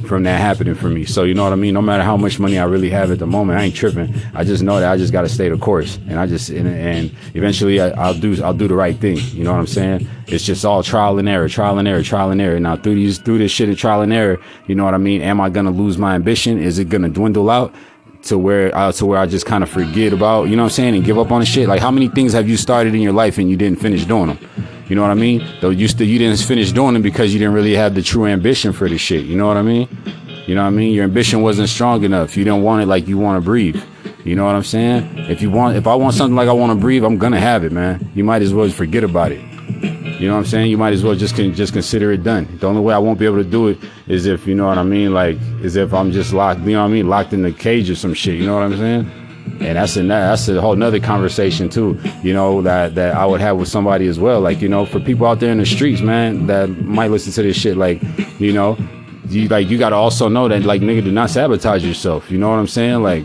from 0.07 0.23
that 0.23 0.39
happening 0.39 0.75
for 0.75 0.89
me. 0.89 1.05
So 1.05 1.23
you 1.23 1.33
know 1.33 1.43
what 1.43 1.53
I 1.53 1.57
mean. 1.57 1.73
No 1.73 1.81
matter 1.81 2.03
how 2.03 2.17
much 2.17 2.39
money 2.39 2.57
I 2.57 2.65
really 2.65 2.89
have 2.89 3.11
at 3.11 3.19
the 3.19 3.27
moment, 3.27 3.59
I 3.59 3.63
ain't 3.63 3.75
tripping. 3.75 4.13
I 4.33 4.43
just 4.43 4.63
know 4.63 4.79
that 4.79 4.91
I 4.91 4.97
just 4.97 5.13
got 5.13 5.21
to 5.21 5.29
stay 5.29 5.49
the 5.49 5.57
course, 5.57 5.97
and 6.07 6.19
I 6.19 6.25
just 6.25 6.49
and, 6.49 6.67
and 6.67 7.15
eventually 7.33 7.79
I, 7.79 7.89
I'll 7.89 8.13
do 8.13 8.41
I'll 8.43 8.53
do 8.53 8.67
the 8.67 8.75
right 8.75 8.97
thing. 8.97 9.17
You 9.33 9.43
know 9.43 9.51
what 9.51 9.59
I'm 9.59 9.67
saying? 9.67 10.07
It's 10.27 10.45
just 10.45 10.65
all 10.65 10.83
trial 10.83 11.19
and 11.19 11.29
error, 11.29 11.47
trial 11.49 11.77
and 11.77 11.87
error, 11.87 12.03
trial 12.03 12.31
and 12.31 12.41
error. 12.41 12.59
Now 12.59 12.75
through 12.75 12.95
these 12.95 13.19
through 13.19 13.37
this 13.39 13.51
shit 13.51 13.69
of 13.69 13.77
trial 13.77 14.01
and 14.01 14.13
error, 14.13 14.39
you 14.67 14.75
know 14.75 14.85
what 14.85 14.93
I 14.93 14.97
mean. 14.97 15.21
Am 15.21 15.39
I 15.39 15.49
gonna 15.49 15.71
lose 15.71 15.97
my 15.97 16.15
ambition? 16.15 16.57
Is 16.57 16.79
it 16.79 16.89
gonna 16.89 17.09
dwindle 17.09 17.49
out? 17.49 17.73
To 18.23 18.37
where 18.37 18.75
uh, 18.75 18.91
to 18.93 19.05
where 19.05 19.19
I 19.19 19.25
just 19.25 19.45
kind 19.45 19.63
of 19.63 19.69
forget 19.69 20.13
about, 20.13 20.45
you 20.45 20.55
know 20.55 20.63
what 20.63 20.71
I'm 20.71 20.75
saying, 20.75 20.95
and 20.95 21.03
give 21.05 21.17
up 21.17 21.31
on 21.31 21.39
the 21.39 21.45
shit. 21.45 21.67
Like 21.67 21.81
how 21.81 21.91
many 21.91 22.07
things 22.07 22.33
have 22.33 22.47
you 22.47 22.57
started 22.57 22.93
in 22.95 23.01
your 23.01 23.13
life 23.13 23.37
and 23.37 23.49
you 23.49 23.57
didn't 23.57 23.79
finish 23.79 24.05
doing 24.05 24.27
them? 24.27 24.39
You 24.87 24.95
know 24.95 25.01
what 25.01 25.11
I 25.11 25.15
mean? 25.15 25.45
Though 25.61 25.69
you 25.69 25.87
still 25.87 26.07
you 26.07 26.17
didn't 26.17 26.39
finish 26.39 26.71
doing 26.71 26.93
them 26.93 27.01
because 27.01 27.33
you 27.33 27.39
didn't 27.39 27.53
really 27.53 27.75
have 27.75 27.95
the 27.95 28.01
true 28.01 28.25
ambition 28.25 28.73
for 28.73 28.87
the 28.87 28.97
shit. 28.97 29.25
You 29.25 29.35
know 29.35 29.47
what 29.47 29.57
I 29.57 29.61
mean? 29.61 29.89
You 30.45 30.55
know 30.55 30.61
what 30.61 30.69
I 30.69 30.71
mean? 30.71 30.93
Your 30.93 31.03
ambition 31.03 31.41
wasn't 31.41 31.67
strong 31.67 32.03
enough. 32.03 32.37
You 32.37 32.45
didn't 32.45 32.63
want 32.63 32.81
it 32.81 32.85
like 32.85 33.07
you 33.07 33.17
want 33.17 33.41
to 33.41 33.45
breathe. 33.45 33.81
You 34.23 34.35
know 34.35 34.45
what 34.45 34.55
I'm 34.55 34.63
saying? 34.63 35.09
If 35.29 35.41
you 35.41 35.51
want, 35.51 35.75
if 35.75 35.87
I 35.87 35.95
want 35.95 36.13
something 36.13 36.35
like 36.35 36.47
I 36.47 36.53
want 36.53 36.71
to 36.71 36.79
breathe, 36.79 37.03
I'm 37.03 37.17
gonna 37.17 37.39
have 37.39 37.63
it, 37.63 37.71
man. 37.71 38.09
You 38.15 38.23
might 38.23 38.41
as 38.41 38.53
well 38.53 38.69
forget 38.69 39.03
about 39.03 39.31
it. 39.31 39.41
You 40.19 40.27
know 40.27 40.33
what 40.33 40.39
I'm 40.39 40.45
saying? 40.45 40.71
You 40.71 40.77
might 40.77 40.93
as 40.93 41.03
well 41.03 41.15
just 41.15 41.35
just 41.35 41.73
consider 41.73 42.11
it 42.11 42.23
done. 42.23 42.57
The 42.59 42.67
only 42.67 42.81
way 42.81 42.93
I 42.93 42.97
won't 42.97 43.19
be 43.19 43.25
able 43.25 43.37
to 43.37 43.49
do 43.49 43.67
it 43.67 43.77
is 44.07 44.25
if 44.25 44.47
you 44.47 44.55
know 44.55 44.65
what 44.65 44.77
I 44.77 44.83
mean, 44.83 45.13
like 45.13 45.37
is 45.61 45.75
if 45.75 45.93
I'm 45.93 46.11
just 46.11 46.33
locked. 46.33 46.61
You 46.61 46.73
know 46.73 46.81
what 46.81 46.89
I 46.89 46.93
mean? 46.93 47.07
Locked 47.07 47.33
in 47.33 47.43
the 47.43 47.51
cage 47.51 47.89
or 47.89 47.95
some 47.95 48.13
shit. 48.13 48.35
You 48.35 48.47
know 48.47 48.55
what 48.55 48.63
I'm 48.63 48.77
saying? 48.77 49.11
And 49.61 49.77
that's 49.77 49.95
a 49.95 50.03
that's 50.03 50.47
a 50.49 50.59
whole 50.59 50.75
nother 50.75 50.99
conversation 50.99 51.69
too. 51.69 51.99
You 52.23 52.33
know 52.33 52.61
that 52.63 52.95
that 52.95 53.15
I 53.15 53.25
would 53.25 53.41
have 53.41 53.57
with 53.57 53.69
somebody 53.69 54.07
as 54.07 54.19
well. 54.19 54.41
Like 54.41 54.61
you 54.61 54.69
know, 54.69 54.85
for 54.85 54.99
people 54.99 55.27
out 55.27 55.39
there 55.39 55.51
in 55.51 55.59
the 55.59 55.65
streets, 55.65 56.01
man, 56.01 56.47
that 56.47 56.67
might 56.83 57.11
listen 57.11 57.31
to 57.33 57.43
this 57.43 57.55
shit. 57.55 57.77
Like 57.77 58.01
you 58.39 58.53
know, 58.53 58.77
you 59.29 59.47
like 59.47 59.69
you 59.69 59.77
got 59.77 59.89
to 59.89 59.95
also 59.95 60.29
know 60.29 60.47
that 60.47 60.63
like 60.63 60.81
nigga, 60.81 61.03
do 61.03 61.11
not 61.11 61.29
sabotage 61.29 61.85
yourself. 61.85 62.31
You 62.31 62.37
know 62.37 62.49
what 62.49 62.57
I'm 62.57 62.67
saying? 62.67 63.03
Like 63.03 63.23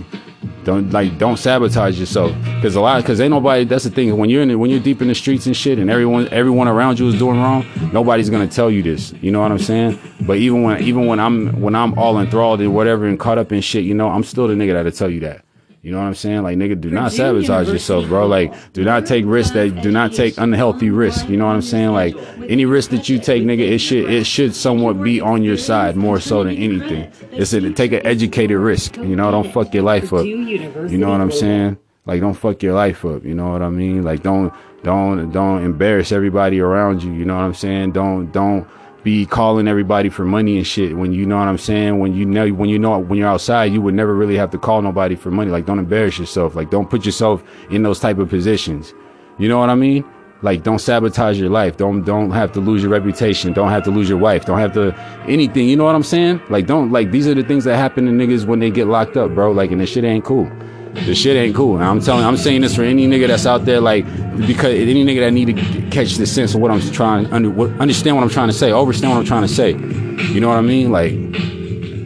don't 0.64 0.90
like 0.90 1.18
don't 1.18 1.36
sabotage 1.36 1.98
yourself. 1.98 2.34
Because 2.56 2.76
a 2.76 2.80
lot 2.80 3.02
because 3.02 3.20
ain't 3.20 3.30
nobody 3.30 3.64
that's 3.64 3.84
the 3.84 3.90
thing 3.90 4.16
when 4.16 4.30
you're 4.30 4.42
in 4.42 4.58
when 4.58 4.70
you're 4.70 4.80
deep 4.80 5.02
in 5.02 5.08
the 5.08 5.14
streets 5.14 5.46
and 5.46 5.56
shit 5.56 5.78
and 5.78 5.90
everyone 5.90 6.28
everyone 6.28 6.68
around 6.68 6.98
you 6.98 7.08
is 7.08 7.18
doing 7.18 7.40
wrong 7.40 7.66
nobody's 7.92 8.30
gonna 8.30 8.48
tell 8.48 8.70
you 8.70 8.82
this. 8.82 9.12
You 9.20 9.30
know 9.30 9.40
what 9.40 9.50
i'm 9.50 9.58
saying? 9.58 9.98
But 10.20 10.38
even 10.38 10.62
when 10.62 10.82
even 10.82 11.06
when 11.06 11.20
i'm 11.20 11.60
when 11.60 11.74
i'm 11.74 11.98
all 11.98 12.18
enthralled 12.18 12.60
and 12.60 12.74
whatever 12.74 13.06
and 13.06 13.18
caught 13.18 13.38
up 13.38 13.52
in 13.52 13.60
shit 13.60 13.84
you 13.84 13.94
know 13.94 14.08
i'm 14.08 14.24
still 14.24 14.48
the 14.48 14.54
nigga 14.54 14.72
that'll 14.72 14.92
tell 14.92 15.10
you 15.10 15.20
that 15.20 15.44
you 15.82 15.90
know 15.90 15.98
what 15.98 16.04
I'm 16.04 16.14
saying? 16.14 16.44
Like, 16.44 16.56
nigga, 16.58 16.80
do 16.80 16.90
not 16.90 17.10
sabotage 17.10 17.66
yourself, 17.66 18.06
bro. 18.06 18.28
Like, 18.28 18.54
do 18.72 18.84
not 18.84 19.04
take 19.04 19.24
risks 19.26 19.52
that 19.54 19.82
do 19.82 19.90
not 19.90 20.12
take 20.12 20.38
unhealthy 20.38 20.90
risks. 20.90 21.28
You 21.28 21.36
know 21.36 21.46
what 21.46 21.56
I'm 21.56 21.62
saying? 21.62 21.90
Like, 21.90 22.14
any 22.48 22.66
risk 22.66 22.90
that 22.90 23.08
you 23.08 23.18
take, 23.18 23.42
nigga, 23.42 23.68
it 23.68 23.78
should 23.80 24.08
it 24.08 24.24
should 24.24 24.54
somewhat 24.54 25.02
be 25.02 25.20
on 25.20 25.42
your 25.42 25.56
side 25.56 25.96
more 25.96 26.20
so 26.20 26.44
than 26.44 26.54
anything. 26.54 27.10
It's 27.32 27.52
a 27.52 27.72
take 27.72 27.90
an 27.90 28.06
educated 28.06 28.58
risk. 28.58 28.96
You 28.96 29.16
know, 29.16 29.32
don't 29.32 29.52
fuck 29.52 29.74
your 29.74 29.82
life 29.82 30.12
up. 30.12 30.24
You 30.24 30.98
know 30.98 31.10
what 31.10 31.20
I'm 31.20 31.32
saying? 31.32 31.76
Like, 32.06 32.20
don't 32.20 32.34
fuck 32.34 32.62
your 32.62 32.74
life 32.74 33.04
up. 33.04 33.24
You 33.24 33.34
know 33.34 33.50
what 33.50 33.62
I 33.62 33.68
mean? 33.68 34.02
Like, 34.04 34.22
don't 34.22 34.54
don't 34.84 35.32
don't 35.32 35.64
embarrass 35.64 36.12
everybody 36.12 36.60
around 36.60 37.02
you. 37.02 37.12
You 37.12 37.24
know 37.24 37.34
what 37.34 37.42
I'm 37.42 37.54
saying? 37.54 37.90
Don't 37.90 38.30
don't 38.30 38.68
be 39.02 39.26
calling 39.26 39.66
everybody 39.66 40.08
for 40.08 40.24
money 40.24 40.56
and 40.56 40.66
shit 40.66 40.96
when 40.96 41.12
you 41.12 41.26
know 41.26 41.38
what 41.38 41.48
I'm 41.48 41.58
saying. 41.58 41.98
When 41.98 42.14
you 42.14 42.24
know 42.24 42.48
when 42.48 42.68
you 42.68 42.78
know 42.78 42.98
when 42.98 43.18
you're 43.18 43.28
outside, 43.28 43.72
you 43.72 43.80
would 43.82 43.94
never 43.94 44.14
really 44.14 44.36
have 44.36 44.50
to 44.50 44.58
call 44.58 44.80
nobody 44.82 45.16
for 45.16 45.30
money. 45.30 45.50
Like 45.50 45.66
don't 45.66 45.78
embarrass 45.78 46.18
yourself. 46.18 46.54
Like 46.54 46.70
don't 46.70 46.88
put 46.88 47.04
yourself 47.04 47.42
in 47.70 47.82
those 47.82 47.98
type 47.98 48.18
of 48.18 48.28
positions. 48.28 48.94
You 49.38 49.48
know 49.48 49.58
what 49.58 49.70
I 49.70 49.74
mean? 49.74 50.04
Like 50.42 50.62
don't 50.62 50.78
sabotage 50.78 51.38
your 51.38 51.50
life. 51.50 51.76
Don't 51.76 52.02
don't 52.02 52.30
have 52.30 52.52
to 52.52 52.60
lose 52.60 52.82
your 52.82 52.90
reputation. 52.90 53.52
Don't 53.52 53.70
have 53.70 53.82
to 53.84 53.90
lose 53.90 54.08
your 54.08 54.18
wife. 54.18 54.44
Don't 54.44 54.58
have 54.58 54.72
to 54.74 54.94
anything. 55.26 55.68
You 55.68 55.76
know 55.76 55.84
what 55.84 55.94
I'm 55.94 56.02
saying? 56.02 56.40
Like 56.48 56.66
don't 56.66 56.92
like 56.92 57.10
these 57.10 57.26
are 57.26 57.34
the 57.34 57.44
things 57.44 57.64
that 57.64 57.76
happen 57.76 58.06
to 58.06 58.12
niggas 58.12 58.44
when 58.44 58.60
they 58.60 58.70
get 58.70 58.86
locked 58.86 59.16
up, 59.16 59.34
bro. 59.34 59.50
Like 59.50 59.72
and 59.72 59.80
this 59.80 59.90
shit 59.90 60.04
ain't 60.04 60.24
cool. 60.24 60.50
The 60.94 61.14
shit 61.14 61.36
ain't 61.36 61.54
cool. 61.54 61.76
And 61.76 61.84
I'm 61.84 62.00
telling, 62.00 62.24
I'm 62.24 62.36
saying 62.36 62.60
this 62.60 62.76
for 62.76 62.82
any 62.82 63.06
nigga 63.06 63.26
that's 63.26 63.46
out 63.46 63.64
there, 63.64 63.80
like, 63.80 64.04
because 64.46 64.74
any 64.74 65.04
nigga 65.04 65.20
that 65.20 65.32
need 65.32 65.56
to 65.56 65.90
catch 65.90 66.16
the 66.16 66.26
sense 66.26 66.54
of 66.54 66.60
what 66.60 66.70
I'm 66.70 66.80
trying, 66.92 67.56
what, 67.56 67.70
understand 67.80 68.16
what 68.16 68.22
I'm 68.22 68.30
trying 68.30 68.48
to 68.48 68.52
say, 68.52 68.72
understand 68.72 69.12
what 69.12 69.18
I'm 69.18 69.24
trying 69.24 69.42
to 69.42 69.48
say. 69.48 69.70
You 69.70 70.40
know 70.40 70.48
what 70.48 70.58
I 70.58 70.62
mean? 70.62 70.92
Like, 70.92 71.12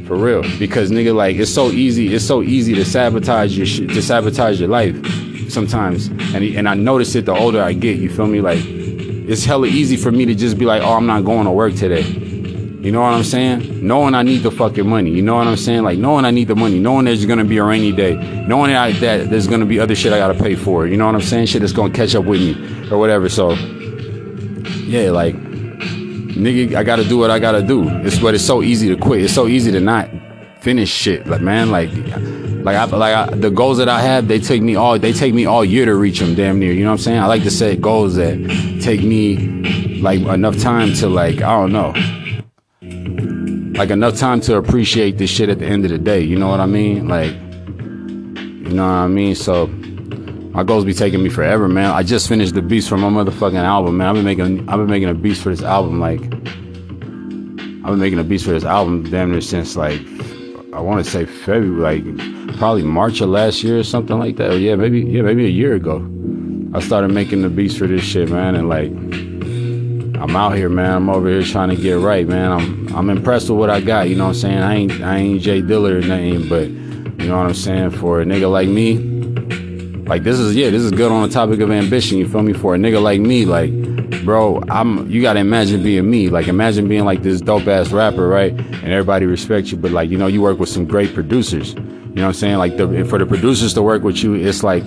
for 0.06 0.16
real. 0.16 0.42
Because 0.58 0.90
nigga, 0.90 1.14
like, 1.14 1.36
it's 1.36 1.52
so 1.52 1.70
easy, 1.70 2.14
it's 2.14 2.24
so 2.24 2.42
easy 2.42 2.74
to 2.74 2.84
sabotage 2.84 3.56
your 3.56 3.66
shit, 3.66 3.88
to 3.90 4.00
sabotage 4.00 4.60
your 4.60 4.68
life 4.68 4.94
sometimes. 5.50 6.06
And 6.06 6.44
and 6.44 6.68
I 6.68 6.74
notice 6.74 7.14
it 7.16 7.26
the 7.26 7.34
older 7.34 7.60
I 7.62 7.72
get. 7.72 7.98
You 7.98 8.08
feel 8.08 8.26
me? 8.26 8.40
Like, 8.40 8.60
it's 8.64 9.44
hella 9.44 9.66
easy 9.66 9.96
for 9.96 10.12
me 10.12 10.24
to 10.26 10.34
just 10.34 10.58
be 10.58 10.64
like, 10.64 10.82
oh, 10.82 10.92
I'm 10.92 11.06
not 11.06 11.24
going 11.24 11.44
to 11.44 11.50
work 11.50 11.74
today. 11.74 12.04
You 12.86 12.92
know 12.92 13.00
what 13.00 13.14
I'm 13.14 13.24
saying? 13.24 13.84
Knowing 13.84 14.14
I 14.14 14.22
need 14.22 14.44
the 14.44 14.50
fucking 14.52 14.88
money. 14.88 15.10
You 15.10 15.20
know 15.20 15.34
what 15.34 15.48
I'm 15.48 15.56
saying? 15.56 15.82
Like 15.82 15.98
knowing 15.98 16.24
I 16.24 16.30
need 16.30 16.46
the 16.46 16.54
money, 16.54 16.78
knowing 16.78 17.06
there's 17.06 17.26
gonna 17.26 17.44
be 17.44 17.56
a 17.56 17.64
rainy 17.64 17.90
day, 17.90 18.14
knowing 18.46 18.70
that, 18.70 19.00
that 19.00 19.28
there's 19.28 19.48
gonna 19.48 19.66
be 19.66 19.80
other 19.80 19.96
shit 19.96 20.12
I 20.12 20.18
gotta 20.18 20.40
pay 20.40 20.54
for. 20.54 20.86
You 20.86 20.96
know 20.96 21.06
what 21.06 21.16
I'm 21.16 21.20
saying? 21.20 21.46
Shit 21.46 21.62
that's 21.62 21.72
gonna 21.72 21.92
catch 21.92 22.14
up 22.14 22.26
with 22.26 22.40
me 22.40 22.88
or 22.88 22.96
whatever. 22.98 23.28
So 23.28 23.54
yeah, 24.84 25.10
like 25.10 25.34
nigga, 25.34 26.76
I 26.76 26.84
gotta 26.84 27.02
do 27.02 27.18
what 27.18 27.28
I 27.28 27.40
gotta 27.40 27.60
do. 27.60 27.88
It's 28.06 28.20
but 28.20 28.36
it's 28.36 28.46
so 28.46 28.62
easy 28.62 28.88
to 28.94 28.96
quit. 28.96 29.24
It's 29.24 29.34
so 29.34 29.48
easy 29.48 29.72
to 29.72 29.80
not 29.80 30.08
finish 30.60 30.88
shit. 30.88 31.26
Like 31.26 31.40
man, 31.40 31.72
like 31.72 31.90
like 31.92 32.76
I 32.76 32.84
like 32.84 33.14
I, 33.16 33.34
the 33.34 33.50
goals 33.50 33.78
that 33.78 33.88
I 33.88 34.00
have, 34.00 34.28
they 34.28 34.38
take 34.38 34.62
me 34.62 34.76
all 34.76 34.96
they 34.96 35.12
take 35.12 35.34
me 35.34 35.44
all 35.44 35.64
year 35.64 35.86
to 35.86 35.96
reach 35.96 36.20
them. 36.20 36.36
Damn 36.36 36.60
near. 36.60 36.72
You 36.72 36.84
know 36.84 36.90
what 36.90 37.00
I'm 37.00 37.02
saying? 37.02 37.18
I 37.18 37.26
like 37.26 37.42
to 37.42 37.50
set 37.50 37.80
goals 37.80 38.14
that 38.14 38.38
take 38.80 39.02
me 39.02 39.98
like 40.00 40.20
enough 40.20 40.56
time 40.58 40.94
to 40.94 41.08
like 41.08 41.42
I 41.42 41.50
don't 41.50 41.72
know 41.72 41.92
like 43.76 43.90
enough 43.90 44.16
time 44.16 44.40
to 44.42 44.56
appreciate 44.56 45.18
this 45.18 45.30
shit 45.30 45.48
at 45.48 45.58
the 45.58 45.66
end 45.66 45.84
of 45.84 45.90
the 45.90 45.98
day. 45.98 46.20
You 46.20 46.38
know 46.38 46.48
what 46.48 46.60
I 46.60 46.66
mean? 46.66 47.08
Like, 47.08 47.32
you 47.32 48.74
know 48.74 48.86
what 48.86 48.94
I 48.94 49.06
mean? 49.06 49.34
So 49.34 49.66
my 49.66 50.62
goals 50.62 50.84
be 50.84 50.94
taking 50.94 51.22
me 51.22 51.28
forever, 51.28 51.68
man. 51.68 51.90
I 51.90 52.02
just 52.02 52.28
finished 52.28 52.54
the 52.54 52.62
beats 52.62 52.88
for 52.88 52.96
my 52.96 53.10
motherfucking 53.10 53.62
album, 53.62 53.98
man. 53.98 54.08
I've 54.08 54.14
been 54.14 54.24
making 54.24 54.68
I've 54.68 54.78
been 54.78 54.86
making 54.86 55.10
a 55.10 55.14
beats 55.14 55.40
for 55.40 55.50
this 55.50 55.62
album 55.62 56.00
like 56.00 56.22
I've 56.22 57.92
been 57.92 57.98
making 57.98 58.18
a 58.18 58.24
beats 58.24 58.44
for 58.44 58.52
this 58.52 58.64
album 58.64 59.02
damn 59.10 59.30
near 59.30 59.42
since 59.42 59.76
like 59.76 60.00
I 60.72 60.80
want 60.80 61.04
to 61.04 61.10
say 61.10 61.26
February, 61.26 62.00
like 62.00 62.56
probably 62.56 62.82
March 62.82 63.20
of 63.20 63.28
last 63.28 63.62
year 63.62 63.78
or 63.78 63.84
something 63.84 64.18
like 64.18 64.36
that. 64.36 64.58
Yeah, 64.58 64.76
maybe 64.76 65.00
yeah, 65.00 65.22
maybe 65.22 65.44
a 65.44 65.50
year 65.50 65.74
ago. 65.74 65.98
I 66.74 66.80
started 66.80 67.08
making 67.08 67.42
the 67.42 67.48
beats 67.48 67.76
for 67.76 67.86
this 67.86 68.02
shit, 68.02 68.30
man, 68.30 68.54
and 68.54 68.68
like 68.68 68.90
I'm 70.18 70.34
out 70.34 70.56
here, 70.56 70.68
man. 70.68 70.92
I'm 70.92 71.10
over 71.10 71.28
here 71.28 71.42
trying 71.42 71.68
to 71.68 71.76
get 71.76 71.98
right, 71.98 72.26
man. 72.26 72.52
I'm 72.52 72.96
I'm 72.96 73.10
impressed 73.10 73.50
with 73.50 73.58
what 73.58 73.70
I 73.70 73.80
got. 73.80 74.08
You 74.08 74.16
know 74.16 74.24
what 74.24 74.36
I'm 74.36 74.40
saying? 74.40 74.58
I 74.58 74.74
ain't 74.74 75.00
I 75.02 75.16
ain't 75.18 75.42
Jay 75.42 75.60
Dilla 75.60 75.92
or 75.92 76.00
nothing, 76.00 76.48
but 76.48 76.68
you 77.22 77.30
know 77.30 77.36
what 77.36 77.46
I'm 77.46 77.54
saying. 77.54 77.90
For 77.90 78.22
a 78.22 78.24
nigga 78.24 78.50
like 78.50 78.68
me, 78.68 78.98
like 80.06 80.22
this 80.22 80.38
is 80.38 80.56
yeah, 80.56 80.70
this 80.70 80.82
is 80.82 80.90
good 80.90 81.12
on 81.12 81.28
the 81.28 81.32
topic 81.32 81.60
of 81.60 81.70
ambition. 81.70 82.18
You 82.18 82.28
feel 82.28 82.42
me? 82.42 82.54
For 82.54 82.74
a 82.74 82.78
nigga 82.78 83.02
like 83.02 83.20
me, 83.20 83.44
like 83.44 83.70
bro, 84.24 84.62
I'm 84.70 85.10
you 85.10 85.20
gotta 85.20 85.40
imagine 85.40 85.82
being 85.82 86.10
me. 86.10 86.28
Like 86.28 86.48
imagine 86.48 86.88
being 86.88 87.04
like 87.04 87.22
this 87.22 87.40
dope 87.40 87.66
ass 87.66 87.90
rapper, 87.90 88.26
right? 88.26 88.52
And 88.52 88.92
everybody 88.92 89.26
respects 89.26 89.70
you, 89.70 89.76
but 89.76 89.90
like 89.90 90.08
you 90.08 90.16
know 90.16 90.28
you 90.28 90.40
work 90.40 90.58
with 90.58 90.68
some 90.68 90.86
great 90.86 91.12
producers. 91.12 91.74
You 91.74 92.22
know 92.22 92.22
what 92.22 92.28
I'm 92.28 92.32
saying? 92.34 92.56
Like 92.56 92.78
the, 92.78 93.04
for 93.04 93.18
the 93.18 93.26
producers 93.26 93.74
to 93.74 93.82
work 93.82 94.02
with 94.02 94.22
you, 94.22 94.34
it's 94.34 94.62
like 94.62 94.86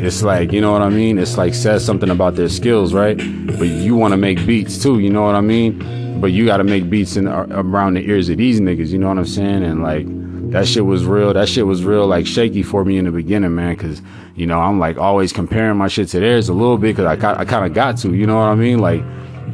it's 0.00 0.22
like 0.22 0.52
you 0.52 0.60
know 0.60 0.72
what 0.72 0.82
I 0.82 0.88
mean. 0.90 1.18
It's 1.18 1.36
like 1.36 1.54
says 1.54 1.84
something 1.84 2.08
about 2.08 2.36
their 2.36 2.48
skills, 2.48 2.94
right? 2.94 3.16
But 3.16 3.68
you 3.68 3.96
want 3.96 4.12
to 4.12 4.16
make 4.16 4.44
beats 4.46 4.80
too, 4.80 5.00
you 5.00 5.10
know 5.10 5.22
what 5.22 5.34
I 5.34 5.40
mean? 5.40 6.20
But 6.20 6.28
you 6.28 6.46
got 6.46 6.58
to 6.58 6.64
make 6.64 6.88
beats 6.88 7.16
in 7.16 7.26
around 7.26 7.94
the 7.94 8.08
ears 8.08 8.28
of 8.28 8.38
these 8.38 8.60
niggas, 8.60 8.88
you 8.88 8.98
know 8.98 9.08
what 9.08 9.18
I'm 9.18 9.26
saying? 9.26 9.64
And 9.64 9.82
like 9.82 10.06
that 10.52 10.66
shit 10.66 10.86
was 10.86 11.04
real. 11.04 11.32
That 11.32 11.48
shit 11.48 11.66
was 11.66 11.84
real, 11.84 12.06
like 12.06 12.26
shaky 12.26 12.62
for 12.62 12.84
me 12.84 12.96
in 12.96 13.04
the 13.06 13.10
beginning, 13.10 13.54
man. 13.54 13.76
Cause 13.76 14.00
you 14.36 14.46
know 14.46 14.60
I'm 14.60 14.78
like 14.78 14.98
always 14.98 15.32
comparing 15.32 15.76
my 15.76 15.88
shit 15.88 16.08
to 16.08 16.20
theirs 16.20 16.48
a 16.48 16.54
little 16.54 16.78
bit, 16.78 16.96
cause 16.96 17.04
I 17.04 17.12
I 17.12 17.44
kind 17.44 17.66
of 17.66 17.74
got 17.74 17.96
to, 17.98 18.14
you 18.14 18.26
know 18.26 18.36
what 18.36 18.48
I 18.48 18.54
mean? 18.54 18.78
Like 18.78 19.02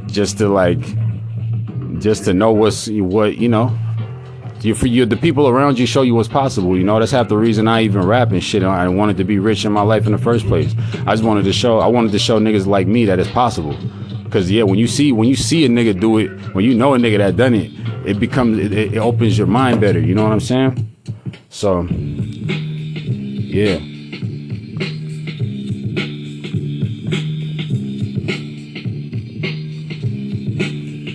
just 0.07 0.39
to 0.39 0.49
like 0.49 0.81
just 2.01 2.25
to 2.25 2.35
know 2.35 2.53
what's 2.53 2.89
what 2.89 3.39
you 3.39 3.49
know 3.49 3.77
you 4.65 4.75
you 4.75 5.07
the 5.07 5.17
people 5.17 5.49
around 5.49 5.79
you 5.79 5.87
show 5.87 6.03
you 6.03 6.15
what's 6.15 6.29
possible 6.29 6.77
you 6.77 6.85
know? 6.85 6.99
That's 6.99 7.13
half 7.13 7.29
the 7.29 7.37
reason 7.37 7.69
i 7.69 7.83
even 7.83 8.07
rap 8.07 8.33
and 8.33 8.43
shit. 8.43 8.63
I 8.63 8.89
wanted 8.89 9.17
to 9.19 9.25
be 9.25 9.39
rich 9.39 9.65
in 9.65 9.73
my 9.73 9.83
life 9.83 10.07
in 10.07 10.13
the 10.13 10.19
first 10.19 10.47
place. 10.47 10.75
I 11.07 11.13
just 11.13 11.25
wanted 11.25 11.45
to 11.45 11.53
show 11.53 11.79
i 11.79 11.87
wanted 11.87 12.13
to 12.13 12.19
show 12.19 12.41
niggas 12.41 12.67
like 12.67 12.87
me 12.87 13.05
that 13.07 13.19
it's 13.19 13.31
possible. 13.31 13.77
Because 14.25 14.51
yeah 14.51 14.65
when 14.65 14.79
you 14.79 14.87
see 14.87 15.13
when 15.13 15.29
you 15.29 15.37
see 15.37 15.65
a 15.65 15.69
nigga 15.69 15.99
do 15.99 16.19
it 16.19 16.31
when 16.55 16.65
you 16.65 16.75
know 16.75 16.95
a 16.95 16.99
nigga 16.99 17.19
that 17.19 17.37
done 17.37 17.55
it 17.55 17.71
it 18.07 18.19
becomes 18.19 18.59
it, 18.59 18.73
it 18.73 18.99
opens 18.99 19.39
your 19.39 19.47
mind 19.47 19.81
better 19.81 20.01
you 20.01 20.15
know 20.15 20.25
what 20.25 20.33
i'm 20.33 20.41
saying? 20.41 20.91
So 21.49 21.83
yeah 21.83 23.94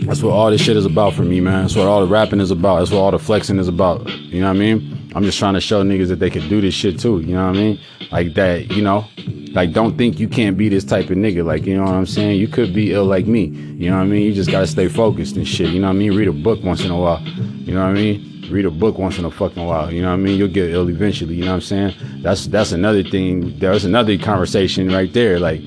That's 0.10 0.24
what 0.24 0.32
all 0.32 0.50
this 0.50 0.60
shit 0.60 0.76
is 0.76 0.86
about 0.86 1.14
for 1.14 1.22
me, 1.22 1.40
man. 1.40 1.62
That's 1.62 1.76
what 1.76 1.86
all 1.86 2.02
the 2.02 2.12
rapping 2.12 2.40
is 2.40 2.50
about. 2.50 2.80
That's 2.80 2.90
what 2.90 2.98
all 2.98 3.12
the 3.12 3.20
flexing 3.20 3.60
is 3.60 3.68
about. 3.68 4.10
You 4.10 4.42
know 4.42 4.48
what 4.48 4.56
I 4.56 4.60
mean? 4.60 5.12
I'm 5.14 5.24
just 5.24 5.38
trying 5.38 5.54
to 5.54 5.62
show 5.62 5.84
niggas 5.84 6.08
that 6.08 6.18
they 6.18 6.32
can 6.32 6.50
do 6.50 6.60
this 6.62 6.74
shit 6.74 7.00
too. 7.00 7.20
You 7.20 7.36
know 7.36 7.46
what 7.46 7.56
I 7.56 7.60
mean? 7.60 7.80
Like 8.12 8.34
that, 8.34 8.72
you 8.72 8.82
know, 8.82 9.06
Like, 9.54 9.72
don't 9.72 9.98
think 9.98 10.20
you 10.20 10.28
can't 10.28 10.58
be 10.58 10.70
this 10.70 10.84
type 10.84 11.10
of 11.12 11.18
nigga. 11.18 11.44
Like, 11.44 11.66
you 11.66 11.76
know 11.76 11.84
what 11.84 11.94
I'm 11.94 12.06
saying? 12.06 12.40
You 12.40 12.48
could 12.48 12.74
be 12.74 12.92
ill 12.94 13.06
like 13.06 13.26
me. 13.28 13.46
You 13.46 13.90
know 13.90 13.98
what 13.98 14.04
I 14.04 14.06
mean? 14.06 14.24
You 14.24 14.34
just 14.34 14.52
gotta 14.52 14.68
stay 14.68 14.88
focused 14.88 15.36
and 15.38 15.48
shit. 15.48 15.70
You 15.70 15.80
know 15.80 15.88
what 15.88 15.94
I 15.94 15.98
mean? 15.98 16.16
Read 16.16 16.28
a 16.28 16.34
book 16.34 16.64
once 16.64 16.84
in 16.84 16.92
a 16.92 16.98
while. 16.98 17.22
You 17.22 17.74
know 17.74 17.82
what 17.82 17.90
I 17.90 17.94
mean? 17.94 18.48
Read 18.50 18.66
a 18.66 18.72
book 18.72 18.98
once 18.98 19.20
in 19.20 19.26
a 19.26 19.32
fucking 19.32 19.64
while. 19.64 19.92
You 19.94 20.02
know 20.02 20.08
what 20.08 20.16
I 20.16 20.18
mean? 20.18 20.38
You'll 20.38 20.48
get 20.48 20.72
ill 20.72 20.90
eventually. 20.90 21.36
You 21.36 21.46
know 21.46 21.52
what 21.52 21.56
I'm 21.56 21.62
saying? 21.62 21.94
That's 22.24 22.48
that's 22.48 22.72
another 22.72 23.04
thing. 23.04 23.58
There's 23.60 23.86
another 23.86 24.18
conversation 24.18 24.92
right 24.92 25.12
there. 25.14 25.40
Like 25.40 25.62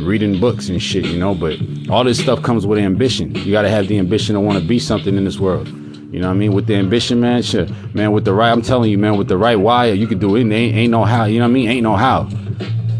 reading 0.00 0.40
books 0.40 0.68
and 0.68 0.82
shit. 0.82 1.04
You 1.04 1.18
know, 1.18 1.34
but 1.34 1.58
all 1.90 2.04
this 2.04 2.18
stuff 2.20 2.42
comes 2.42 2.66
with 2.66 2.78
ambition. 2.78 3.34
You 3.34 3.52
gotta 3.52 3.70
have 3.70 3.88
the 3.88 3.98
ambition 3.98 4.34
to 4.34 4.40
want 4.40 4.58
to 4.58 4.64
be 4.64 4.78
something 4.78 5.16
in 5.16 5.24
this 5.24 5.38
world. 5.38 5.68
You 6.12 6.20
know 6.20 6.28
what 6.28 6.34
I 6.34 6.36
mean? 6.36 6.52
With 6.52 6.66
the 6.66 6.74
ambition, 6.74 7.20
man, 7.20 7.42
shit, 7.42 7.70
man, 7.94 8.12
with 8.12 8.26
the 8.26 8.34
right, 8.34 8.50
I'm 8.50 8.60
telling 8.60 8.90
you, 8.90 8.98
man, 8.98 9.16
with 9.16 9.28
the 9.28 9.38
right 9.38 9.56
why, 9.56 9.86
you 9.86 10.06
can 10.06 10.18
do 10.18 10.36
it. 10.36 10.40
Ain't, 10.40 10.52
ain't 10.52 10.90
no 10.90 11.04
how. 11.04 11.24
You 11.24 11.38
know 11.38 11.46
what 11.46 11.50
I 11.50 11.54
mean? 11.54 11.68
Ain't 11.70 11.82
no 11.82 11.96
how. 11.96 12.28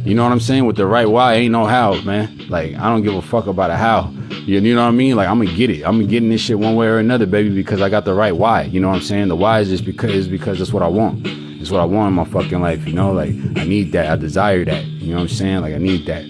You 0.05 0.15
know 0.15 0.25
what 0.25 0.33
I'm 0.33 0.41
saying? 0.41 0.65
With 0.65 0.77
the 0.77 0.87
right 0.87 1.09
why, 1.09 1.35
ain't 1.35 1.53
no 1.53 1.67
how, 1.67 2.01
man. 2.03 2.47
Like 2.49 2.75
I 2.75 2.89
don't 2.89 3.03
give 3.03 3.15
a 3.15 3.23
fuck 3.23 3.47
about 3.47 3.71
a 3.71 3.77
how. 3.77 4.11
You, 4.47 4.61
you 4.61 4.75
know 4.75 4.83
what 4.83 4.89
I 4.89 4.93
mean? 4.93 5.15
Like 5.15 5.29
I'm 5.29 5.39
gonna 5.39 5.55
get 5.57 5.71
it. 5.71 5.85
I'm 5.85 5.99
gonna 5.99 6.07
get 6.07 6.23
in 6.23 6.31
this 6.31 6.41
shit 6.41 6.59
one 6.59 6.75
way 6.75 6.87
or 6.87 6.99
another, 6.99 7.27
baby, 7.27 7.51
because 7.51 7.81
I 7.81 7.89
got 7.89 8.05
the 8.05 8.15
right 8.15 8.35
why. 8.35 8.63
You 8.63 8.81
know 8.81 8.89
what 8.89 8.97
I'm 8.97 9.03
saying? 9.03 9.29
The 9.29 9.37
why 9.37 9.61
is 9.61 9.69
just 9.69 9.85
because 9.85 10.11
is 10.13 10.27
because 10.27 10.59
that's 10.59 10.73
what 10.73 10.83
I 10.83 10.89
want. 10.89 11.27
It's 11.61 11.71
what 11.71 11.81
I 11.81 11.85
want 11.85 12.09
in 12.09 12.15
my 12.15 12.25
fucking 12.25 12.61
life. 12.61 12.87
You 12.87 12.95
know, 12.95 13.13
like 13.13 13.31
I 13.57 13.65
need 13.65 13.93
that. 13.93 14.11
I 14.11 14.17
desire 14.17 14.65
that. 14.65 14.85
You 14.85 15.11
know 15.11 15.17
what 15.17 15.23
I'm 15.23 15.29
saying? 15.29 15.61
Like 15.61 15.75
I 15.75 15.79
need 15.79 16.07
that. 16.07 16.25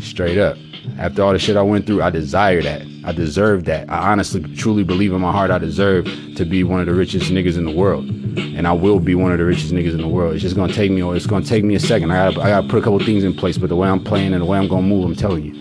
Straight 0.00 0.38
up. 0.38 0.56
After 0.98 1.22
all 1.22 1.32
the 1.32 1.38
shit 1.38 1.56
I 1.56 1.62
went 1.62 1.86
through, 1.86 2.02
I 2.02 2.10
desire 2.10 2.62
that. 2.62 2.82
I 3.04 3.12
deserve 3.12 3.64
that. 3.64 3.90
I 3.90 4.10
honestly, 4.10 4.42
truly 4.54 4.84
believe 4.84 5.12
in 5.12 5.20
my 5.20 5.32
heart 5.32 5.50
I 5.50 5.58
deserve 5.58 6.04
to 6.36 6.44
be 6.44 6.64
one 6.64 6.80
of 6.80 6.86
the 6.86 6.94
richest 6.94 7.30
niggas 7.30 7.56
in 7.56 7.64
the 7.64 7.74
world. 7.74 8.04
And 8.06 8.66
I 8.66 8.72
will 8.72 9.00
be 9.00 9.14
one 9.14 9.32
of 9.32 9.38
the 9.38 9.44
richest 9.44 9.72
niggas 9.72 9.92
in 9.92 10.00
the 10.00 10.08
world. 10.08 10.34
It's 10.34 10.42
just 10.42 10.56
gonna 10.56 10.72
take 10.72 10.90
me, 10.90 11.02
it's 11.14 11.26
gonna 11.26 11.44
take 11.44 11.64
me 11.64 11.74
a 11.74 11.80
second. 11.80 12.10
I 12.10 12.30
gotta, 12.30 12.40
I 12.40 12.48
gotta 12.50 12.68
put 12.68 12.78
a 12.78 12.82
couple 12.82 12.98
things 13.00 13.24
in 13.24 13.34
place, 13.34 13.58
but 13.58 13.68
the 13.68 13.76
way 13.76 13.88
I'm 13.88 14.02
playing 14.02 14.32
and 14.32 14.42
the 14.42 14.46
way 14.46 14.58
I'm 14.58 14.68
gonna 14.68 14.86
move, 14.86 15.04
I'm 15.04 15.16
telling 15.16 15.44
you, 15.44 15.54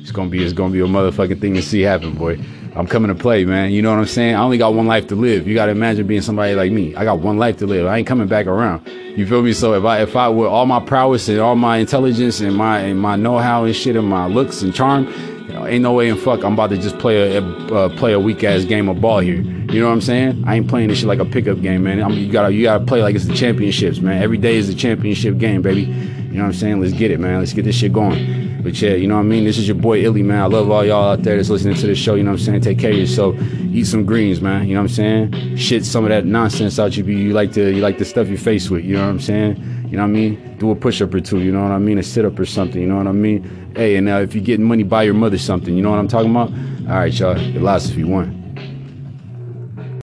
it's 0.00 0.10
gonna 0.10 0.30
be, 0.30 0.42
it's 0.42 0.52
gonna 0.52 0.72
be 0.72 0.80
a 0.80 0.84
motherfucking 0.84 1.40
thing 1.40 1.54
to 1.54 1.62
see 1.62 1.82
happen, 1.82 2.14
boy. 2.14 2.38
I'm 2.76 2.86
coming 2.86 3.08
to 3.08 3.14
play, 3.14 3.44
man. 3.44 3.70
You 3.70 3.82
know 3.82 3.90
what 3.90 3.98
I'm 3.98 4.06
saying? 4.06 4.34
I 4.34 4.40
only 4.40 4.58
got 4.58 4.74
one 4.74 4.86
life 4.86 5.08
to 5.08 5.14
live. 5.14 5.46
You 5.46 5.54
gotta 5.54 5.72
imagine 5.72 6.06
being 6.06 6.22
somebody 6.22 6.54
like 6.54 6.72
me. 6.72 6.94
I 6.94 7.04
got 7.04 7.20
one 7.20 7.38
life 7.38 7.56
to 7.58 7.66
live. 7.66 7.86
I 7.86 7.98
ain't 7.98 8.06
coming 8.06 8.28
back 8.28 8.46
around. 8.46 8.86
You 8.86 9.26
feel 9.26 9.42
me? 9.42 9.52
So 9.52 9.74
if 9.74 9.84
I 9.84 10.02
if 10.02 10.14
I 10.16 10.28
with 10.28 10.46
all 10.48 10.66
my 10.66 10.80
prowess 10.80 11.28
and 11.28 11.40
all 11.40 11.56
my 11.56 11.78
intelligence 11.78 12.40
and 12.40 12.54
my 12.54 12.80
and 12.80 13.00
my 13.00 13.16
know-how 13.16 13.64
and 13.64 13.74
shit 13.74 13.96
and 13.96 14.06
my 14.06 14.26
looks 14.26 14.62
and 14.62 14.74
charm, 14.74 15.06
you 15.48 15.54
know, 15.54 15.66
ain't 15.66 15.82
no 15.82 15.92
way 15.92 16.08
in 16.08 16.16
fuck 16.16 16.44
I'm 16.44 16.52
about 16.52 16.70
to 16.70 16.78
just 16.78 16.98
play 16.98 17.36
a 17.36 17.42
uh, 17.42 17.88
play 17.96 18.12
a 18.12 18.20
weak 18.20 18.44
ass 18.44 18.64
game 18.64 18.88
of 18.88 19.00
ball 19.00 19.18
here. 19.20 19.40
You 19.40 19.80
know 19.80 19.86
what 19.86 19.92
I'm 19.92 20.00
saying? 20.00 20.44
I 20.46 20.56
ain't 20.56 20.68
playing 20.68 20.88
this 20.88 20.98
shit 20.98 21.08
like 21.08 21.18
a 21.18 21.24
pickup 21.24 21.60
game, 21.60 21.82
man. 21.82 22.02
I 22.02 22.08
mean, 22.08 22.18
you 22.18 22.30
gotta 22.30 22.52
you 22.52 22.62
gotta 22.62 22.84
play 22.84 23.02
like 23.02 23.14
it's 23.14 23.26
the 23.26 23.34
championships, 23.34 24.00
man. 24.00 24.22
Every 24.22 24.38
day 24.38 24.56
is 24.56 24.68
a 24.68 24.74
championship 24.74 25.38
game, 25.38 25.62
baby. 25.62 25.82
You 25.82 26.34
know 26.34 26.42
what 26.42 26.46
I'm 26.46 26.52
saying? 26.54 26.80
Let's 26.80 26.92
get 26.92 27.10
it, 27.10 27.18
man. 27.18 27.40
Let's 27.40 27.54
get 27.54 27.64
this 27.64 27.74
shit 27.74 27.92
going. 27.92 28.37
But 28.62 28.80
yeah, 28.82 28.94
you 28.94 29.06
know 29.06 29.14
what 29.14 29.20
I 29.20 29.24
mean? 29.24 29.44
This 29.44 29.56
is 29.56 29.68
your 29.68 29.76
boy 29.76 30.02
Illy, 30.02 30.22
man. 30.22 30.40
I 30.40 30.46
love 30.46 30.70
all 30.70 30.84
y'all 30.84 31.12
out 31.12 31.22
there 31.22 31.36
that's 31.36 31.48
listening 31.48 31.76
to 31.76 31.86
the 31.86 31.94
show. 31.94 32.16
You 32.16 32.24
know 32.24 32.32
what 32.32 32.40
I'm 32.40 32.44
saying? 32.44 32.60
Take 32.62 32.78
care 32.78 32.90
of 32.90 32.98
yourself. 32.98 33.36
Eat 33.72 33.84
some 33.84 34.04
greens, 34.04 34.40
man. 34.40 34.66
You 34.66 34.74
know 34.74 34.80
what 34.82 34.90
I'm 34.90 35.30
saying? 35.32 35.56
Shit 35.56 35.84
some 35.84 36.04
of 36.04 36.10
that 36.10 36.24
nonsense 36.24 36.78
out 36.78 36.96
you 36.96 37.04
be 37.04 37.14
you 37.14 37.32
like 37.32 37.52
to 37.52 37.72
you 37.72 37.80
like 37.80 37.98
to 37.98 38.04
stuff 38.04 38.28
your 38.28 38.38
face 38.38 38.68
with. 38.68 38.84
You 38.84 38.96
know 38.96 39.04
what 39.04 39.10
I'm 39.10 39.20
saying? 39.20 39.86
You 39.90 39.96
know 39.96 40.02
what 40.02 40.10
I 40.10 40.12
mean? 40.12 40.56
Do 40.58 40.70
a 40.70 40.74
push 40.74 41.00
up 41.00 41.14
or 41.14 41.20
two. 41.20 41.40
You 41.40 41.52
know 41.52 41.62
what 41.62 41.72
I 41.72 41.78
mean? 41.78 41.98
A 41.98 42.02
sit 42.02 42.24
up 42.24 42.38
or 42.38 42.46
something. 42.46 42.80
You 42.80 42.88
know 42.88 42.96
what 42.96 43.06
I 43.06 43.12
mean? 43.12 43.72
Hey, 43.76 43.96
and 43.96 44.08
uh, 44.08 44.16
if 44.16 44.34
you're 44.34 44.44
getting 44.44 44.66
money, 44.66 44.82
buy 44.82 45.04
your 45.04 45.14
mother 45.14 45.38
something. 45.38 45.74
You 45.74 45.82
know 45.82 45.90
what 45.90 45.98
I'm 46.00 46.08
talking 46.08 46.30
about? 46.30 46.50
All 46.90 46.98
right, 46.98 47.12
y'all. 47.12 47.36
Illosophy 47.36 48.04
one. 48.04 48.37